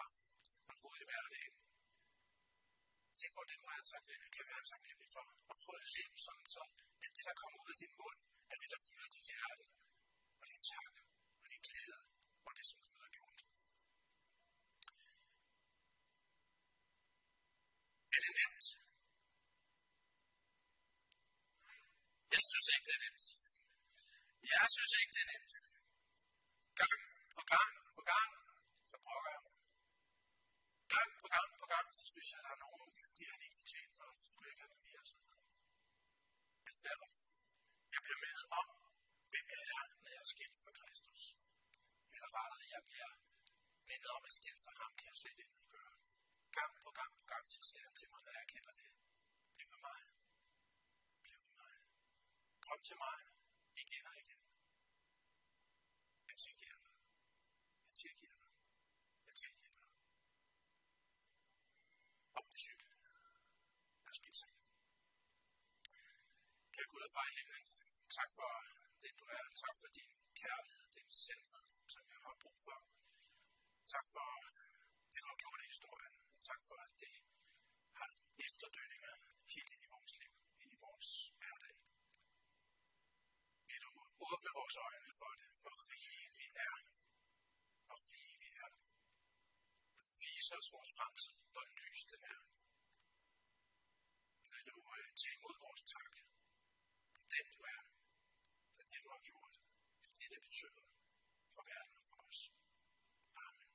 når 0.65 0.73
du 0.76 0.80
går 0.84 0.91
ud 0.95 1.02
i 1.06 1.10
hverdagen. 1.10 1.62
Tænk 3.19 3.34
over 3.38 3.47
det, 3.49 3.58
du 3.62 3.67
er 3.76 3.82
taknemmelig, 3.93 4.32
kan 4.38 4.45
være 4.52 4.63
taknemmelig 4.71 5.10
for. 5.15 5.26
Og 5.49 5.56
prøv 5.62 5.76
at 5.82 5.86
leve 5.97 6.17
sådan 6.28 6.47
så, 6.56 6.63
at 7.06 7.10
det, 7.15 7.23
der 7.30 7.36
kommer 7.41 7.58
ud 7.63 7.69
af 7.73 7.78
din 7.84 7.93
mund, 8.02 8.19
er 8.52 8.58
det, 8.62 8.69
der 8.73 8.80
fylder 8.88 9.10
dit 9.15 9.26
hjerte. 9.32 9.65
Og 10.41 10.45
det 10.49 10.56
er 10.62 10.65
tak, 10.73 10.93
og 11.41 11.45
det 11.52 11.58
er 11.60 11.63
glæde, 11.69 11.99
og 12.47 12.52
det, 12.58 12.65
som 12.69 12.80
Gud 12.86 12.99
har 13.06 13.12
gjort. 13.17 13.39
Er 18.15 18.19
det 18.26 18.34
nemt? 18.39 18.65
Jeg 22.36 22.43
synes 22.49 22.67
ikke, 22.73 22.86
det 22.88 22.95
er 22.97 23.04
nemt. 23.06 23.26
Jeg 24.54 24.65
synes 24.76 24.91
ikke, 24.99 25.13
det 25.15 25.21
er 25.26 25.30
nemt. 25.34 25.54
Gang 26.82 26.99
på 27.36 27.41
gang 27.54 27.71
på 27.95 28.02
gang, 28.12 28.32
så 28.89 28.95
prøver 29.06 29.28
jeg. 29.34 29.41
Gang 30.93 31.10
på 31.21 31.28
gang 31.36 31.49
på 31.62 31.65
gang, 31.73 31.88
så 31.99 32.04
synes 32.12 32.28
jeg, 32.32 32.39
at 32.39 32.45
der 32.45 32.54
er 32.56 32.62
nogen, 32.65 32.88
de 33.17 33.23
har 33.30 33.36
det 33.39 33.45
ikke 33.47 33.60
fortjent, 33.62 33.95
og 34.06 34.10
skulle 34.30 34.47
jeg 34.49 34.58
have 34.62 34.76
mere 34.88 35.04
sådan 35.10 35.23
noget. 35.26 35.41
Jeg 36.67 36.76
falder. 36.84 37.10
Jeg 37.93 38.02
bliver 38.06 38.19
mindet 38.26 38.45
om, 38.60 38.67
hvem 39.32 39.45
jeg 39.56 39.63
er, 39.78 39.84
når 40.02 40.10
jeg 40.15 40.21
er 40.26 40.30
skilt 40.34 40.58
for 40.63 40.71
Kristus. 40.80 41.21
Eller 42.13 42.30
rettere, 42.38 42.65
jeg 42.76 42.82
bliver 42.89 43.12
mindet 44.04 44.18
om, 44.18 44.26
at 44.30 44.34
skilt 44.39 44.62
for 44.66 44.72
ham 44.82 44.92
kan 45.00 45.08
jeg 45.12 45.18
slet 45.22 45.39
ikke 45.44 45.58
gøre. 45.76 45.96
Gang 46.58 46.72
på 46.84 46.89
gang 47.00 47.12
på 47.20 47.26
gang, 47.32 47.44
så 47.56 47.62
siger 47.68 47.84
han 47.88 47.96
til 48.00 48.08
mig, 48.12 48.22
når 48.26 48.34
jeg 48.39 48.48
kender 48.54 48.74
det. 48.80 48.88
Bliv 49.56 49.68
med 49.74 49.82
mig. 49.89 50.02
Bliv 51.24 51.39
med 51.48 51.54
mig. 51.63 51.76
Kom 52.68 52.80
til 52.88 52.98
mig 53.04 53.18
igen 53.84 54.04
og 54.12 54.16
igen. 54.24 54.42
Jeg 56.30 56.38
tilgiver 56.44 56.78
dig. 56.84 56.94
Jeg 57.88 57.96
tilgiver 58.04 58.38
dig. 58.44 58.52
Jeg 59.28 59.36
tilgiver 59.42 59.74
dig. 59.80 59.89
Op 62.38 62.48
til 62.52 62.60
cykel. 62.66 62.88
blive 64.24 64.36
sammen. 64.42 64.63
Kære 66.74 66.88
Gud 66.92 67.02
og 67.08 67.12
far 67.16 67.28
i 67.32 67.34
himlen, 67.38 67.66
tak 68.18 68.30
for 68.38 68.50
det, 69.02 69.12
du 69.20 69.26
er. 69.38 69.44
Tak 69.63 69.76
for 69.82 69.88
din 69.98 70.12
kærlighed, 70.42 70.86
din 70.98 71.12
sandhed, 71.24 71.66
som 71.94 72.04
jeg 72.12 72.20
har 72.26 72.36
brug 72.44 72.60
for. 72.68 72.78
Tak 73.93 74.06
for 74.13 74.28
det, 75.12 75.19
du 75.24 75.28
har 75.34 75.39
gjort 75.43 75.60
i 75.63 75.67
historien. 75.74 76.13
Og 76.36 76.41
tak 76.50 76.62
for, 76.67 76.78
at 76.88 76.93
det 77.04 77.15
har 78.00 78.10
efterdønninger 78.46 79.13
helt 79.56 79.72
ind 79.76 79.84
i 79.88 79.89
vores 79.96 80.13
liv, 80.22 80.34
ind 80.63 80.72
i 80.76 80.80
vores 80.86 81.10
hverdag. 81.39 81.76
Vil 83.67 83.80
du 83.86 83.91
åbne 84.30 84.52
vores 84.60 84.76
øjne 84.88 85.12
for 85.22 85.32
det, 85.41 85.50
hvor 85.63 85.76
rige 85.89 86.28
vi 86.39 86.48
er, 86.69 86.76
hvor 87.88 88.00
rige 88.12 88.38
vi 88.43 88.50
er. 88.65 88.72
Vis 90.22 90.48
os 90.58 90.67
vores 90.76 90.91
fremtid, 90.98 91.36
hvor 91.54 91.65
lys 91.80 92.02
den 92.12 92.22
er. 92.36 92.41
Vil 94.52 94.63
du 94.69 94.76
uh, 94.91 95.08
tage 95.19 95.36
imod 95.38 95.56
vores 95.65 95.82
tak 95.93 96.13
for 97.13 97.22
den 97.34 97.46
du 97.56 97.60
er, 97.76 97.82
for 98.76 98.84
det 98.89 99.00
du 99.04 99.10
har 99.15 99.22
gjort, 99.30 99.54
for 100.04 100.12
det 100.17 100.28
det 100.34 100.41
betyder 100.48 100.84
for 101.56 101.63
verden 101.72 101.96
og 102.00 102.06
for 102.10 102.17
os. 102.30 102.39
Amen. 103.46 103.69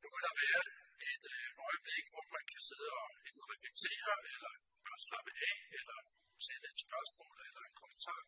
Nu 0.00 0.06
kan 0.12 0.22
der 0.26 0.33
være 0.44 0.64
et 1.12 1.24
øh, 1.34 1.48
øjeblik, 1.66 2.04
hvor 2.12 2.24
man 2.36 2.44
kan 2.52 2.62
sidde 2.68 2.90
og 3.02 3.08
enten 3.26 3.44
reflektere, 3.52 4.12
eller 4.32 4.52
bare 4.86 5.00
slappe 5.08 5.32
af, 5.48 5.56
eller 5.78 5.98
sende 6.46 6.66
et 6.72 6.80
spørgsmål 6.86 7.36
eller 7.48 7.62
en 7.68 7.76
kommentar. 7.80 8.20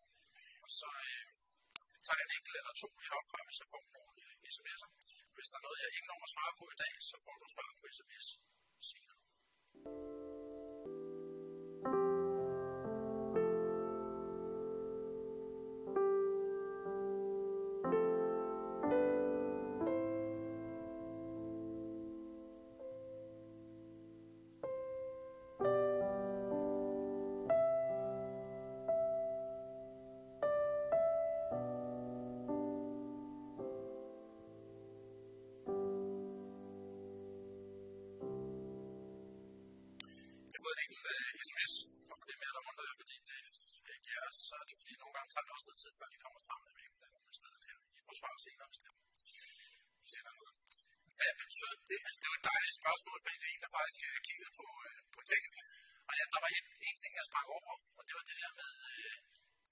Og 0.65 0.71
så 0.79 0.89
øh, 1.09 1.25
tager 2.05 2.19
jeg 2.21 2.27
en 2.29 2.37
enkelt 2.39 2.57
eller 2.61 2.75
to 2.83 2.89
herfra, 3.07 3.39
hvis 3.47 3.59
jeg 3.63 3.69
får 3.75 3.85
nogle 3.97 4.19
øh, 4.27 4.35
sms'er. 4.55 4.91
Hvis 5.37 5.49
der 5.51 5.57
er 5.59 5.65
noget, 5.67 5.79
jeg 5.83 5.91
ikke 5.97 6.11
når 6.11 6.21
at 6.27 6.33
svare 6.35 6.55
på 6.61 6.65
i 6.75 6.79
dag, 6.83 6.93
så 7.09 7.17
får 7.25 7.37
du 7.43 7.47
svar 7.55 7.71
på 7.79 7.85
sms 7.97 8.27
senere. 8.91 10.16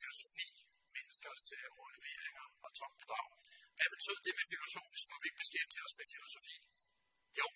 Filosofi, 0.02 0.48
menneskers 0.96 1.44
øh, 1.57 1.66
overleveringer 1.78 2.46
og 2.64 2.70
tomt 2.78 2.96
bedrag. 3.02 3.28
Hvad 3.76 3.88
betød 3.94 4.16
det 4.26 4.35
med 4.38 4.46
filosofisk? 4.52 5.04
Må 5.11 5.16
vi 5.20 5.26
ikke 5.28 5.42
beskæftige 5.44 5.85
os 5.87 5.94
med 5.98 6.07
filosofi? 6.14 6.57
Jo. 7.40 7.46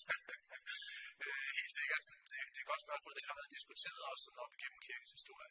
øh, 1.24 1.48
helt 1.58 1.74
sikkert. 1.78 2.02
Det, 2.30 2.38
det 2.52 2.58
er 2.60 2.64
et 2.64 2.70
godt 2.72 2.84
spørgsmål. 2.86 3.12
Det 3.18 3.24
har 3.30 3.38
været 3.40 3.56
diskuteret 3.56 4.00
også 4.10 4.22
sådan 4.26 4.42
op 4.44 4.52
igennem 4.56 4.80
kirkens 4.88 5.12
historie 5.18 5.50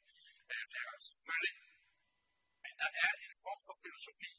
øh, 0.51 0.63
flere 0.71 0.85
gange. 0.87 1.03
Selvfølgelig. 1.09 1.55
Men 2.63 2.73
der 2.81 2.91
er 3.05 3.11
en 3.25 3.33
form 3.45 3.61
for 3.67 3.75
filosofi, 3.85 4.33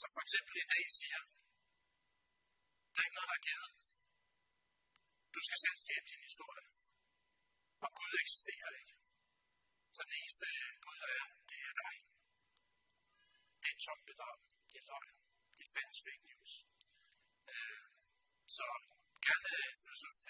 som 0.00 0.10
for 0.16 0.22
eksempel 0.26 0.54
i 0.64 0.66
dag 0.74 0.84
siger, 1.00 1.20
der 2.92 2.98
er 3.00 3.06
ikke 3.06 3.18
noget, 3.18 3.30
der 3.32 3.38
er 3.40 3.46
givet. 3.50 3.70
Du 5.34 5.40
skal 5.46 5.58
selv 5.64 5.78
skabe 5.84 6.06
din 6.12 6.22
historie. 6.28 6.66
Og 7.84 7.90
Gud 7.98 8.12
eksisterer 8.24 8.70
ikke. 8.80 8.97
Så 9.94 10.00
den 10.06 10.14
eneste 10.20 10.46
øh, 10.60 10.72
Gud, 10.84 10.96
der 11.02 11.10
er, 11.18 11.26
det 11.50 11.58
er 11.68 11.74
dig. 11.82 11.94
Det 13.62 13.70
er 13.74 13.78
tomt 13.86 14.04
bedrag. 14.10 14.38
Det 14.70 14.76
er 14.82 14.86
løgn. 14.90 15.14
Det 15.56 15.62
er 15.66 15.72
fælles 15.76 16.00
fake 16.06 16.24
news. 16.30 16.52
Øh, 17.52 17.82
så 18.56 18.66
gerne 19.26 19.48
øh, 19.58 19.72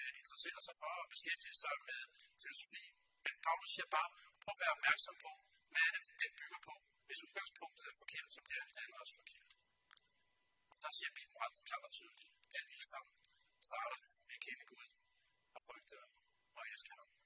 øh, 0.02 0.12
interessere 0.20 0.60
sig 0.66 0.74
for 0.82 0.92
at 1.02 1.06
beskæftige 1.14 1.56
sig 1.62 1.74
med 1.88 2.00
filosofi. 2.42 2.84
Men 3.24 3.34
Paulus 3.44 3.70
siger 3.74 3.88
bare, 3.96 4.10
prøv 4.42 4.52
at 4.56 4.60
være 4.62 4.74
opmærksom 4.76 5.16
på, 5.26 5.32
hvad 5.72 5.82
er 5.88 5.92
det, 5.94 6.02
den 6.22 6.32
bygger 6.40 6.60
på. 6.68 6.74
Hvis 7.06 7.24
udgangspunktet 7.26 7.84
er 7.90 7.96
forkert, 8.02 8.28
så 8.34 8.40
er, 8.56 8.64
det 8.74 8.80
andet 8.84 8.98
også 9.02 9.14
forkert. 9.20 9.50
Og 10.70 10.76
der 10.82 10.90
siger 10.98 11.10
Bibelen 11.18 11.40
ret 11.42 11.56
klart 11.68 11.84
og 11.88 11.92
tydeligt. 11.98 12.30
at 12.58 12.64
visdom 12.72 13.06
starter 13.68 13.98
med 14.26 14.34
at 14.38 14.42
kende 14.46 14.64
Gud 14.72 14.88
og 15.56 15.60
frygte 15.66 15.96
og 16.56 16.62
elske 16.72 16.92
ham. 16.98 17.17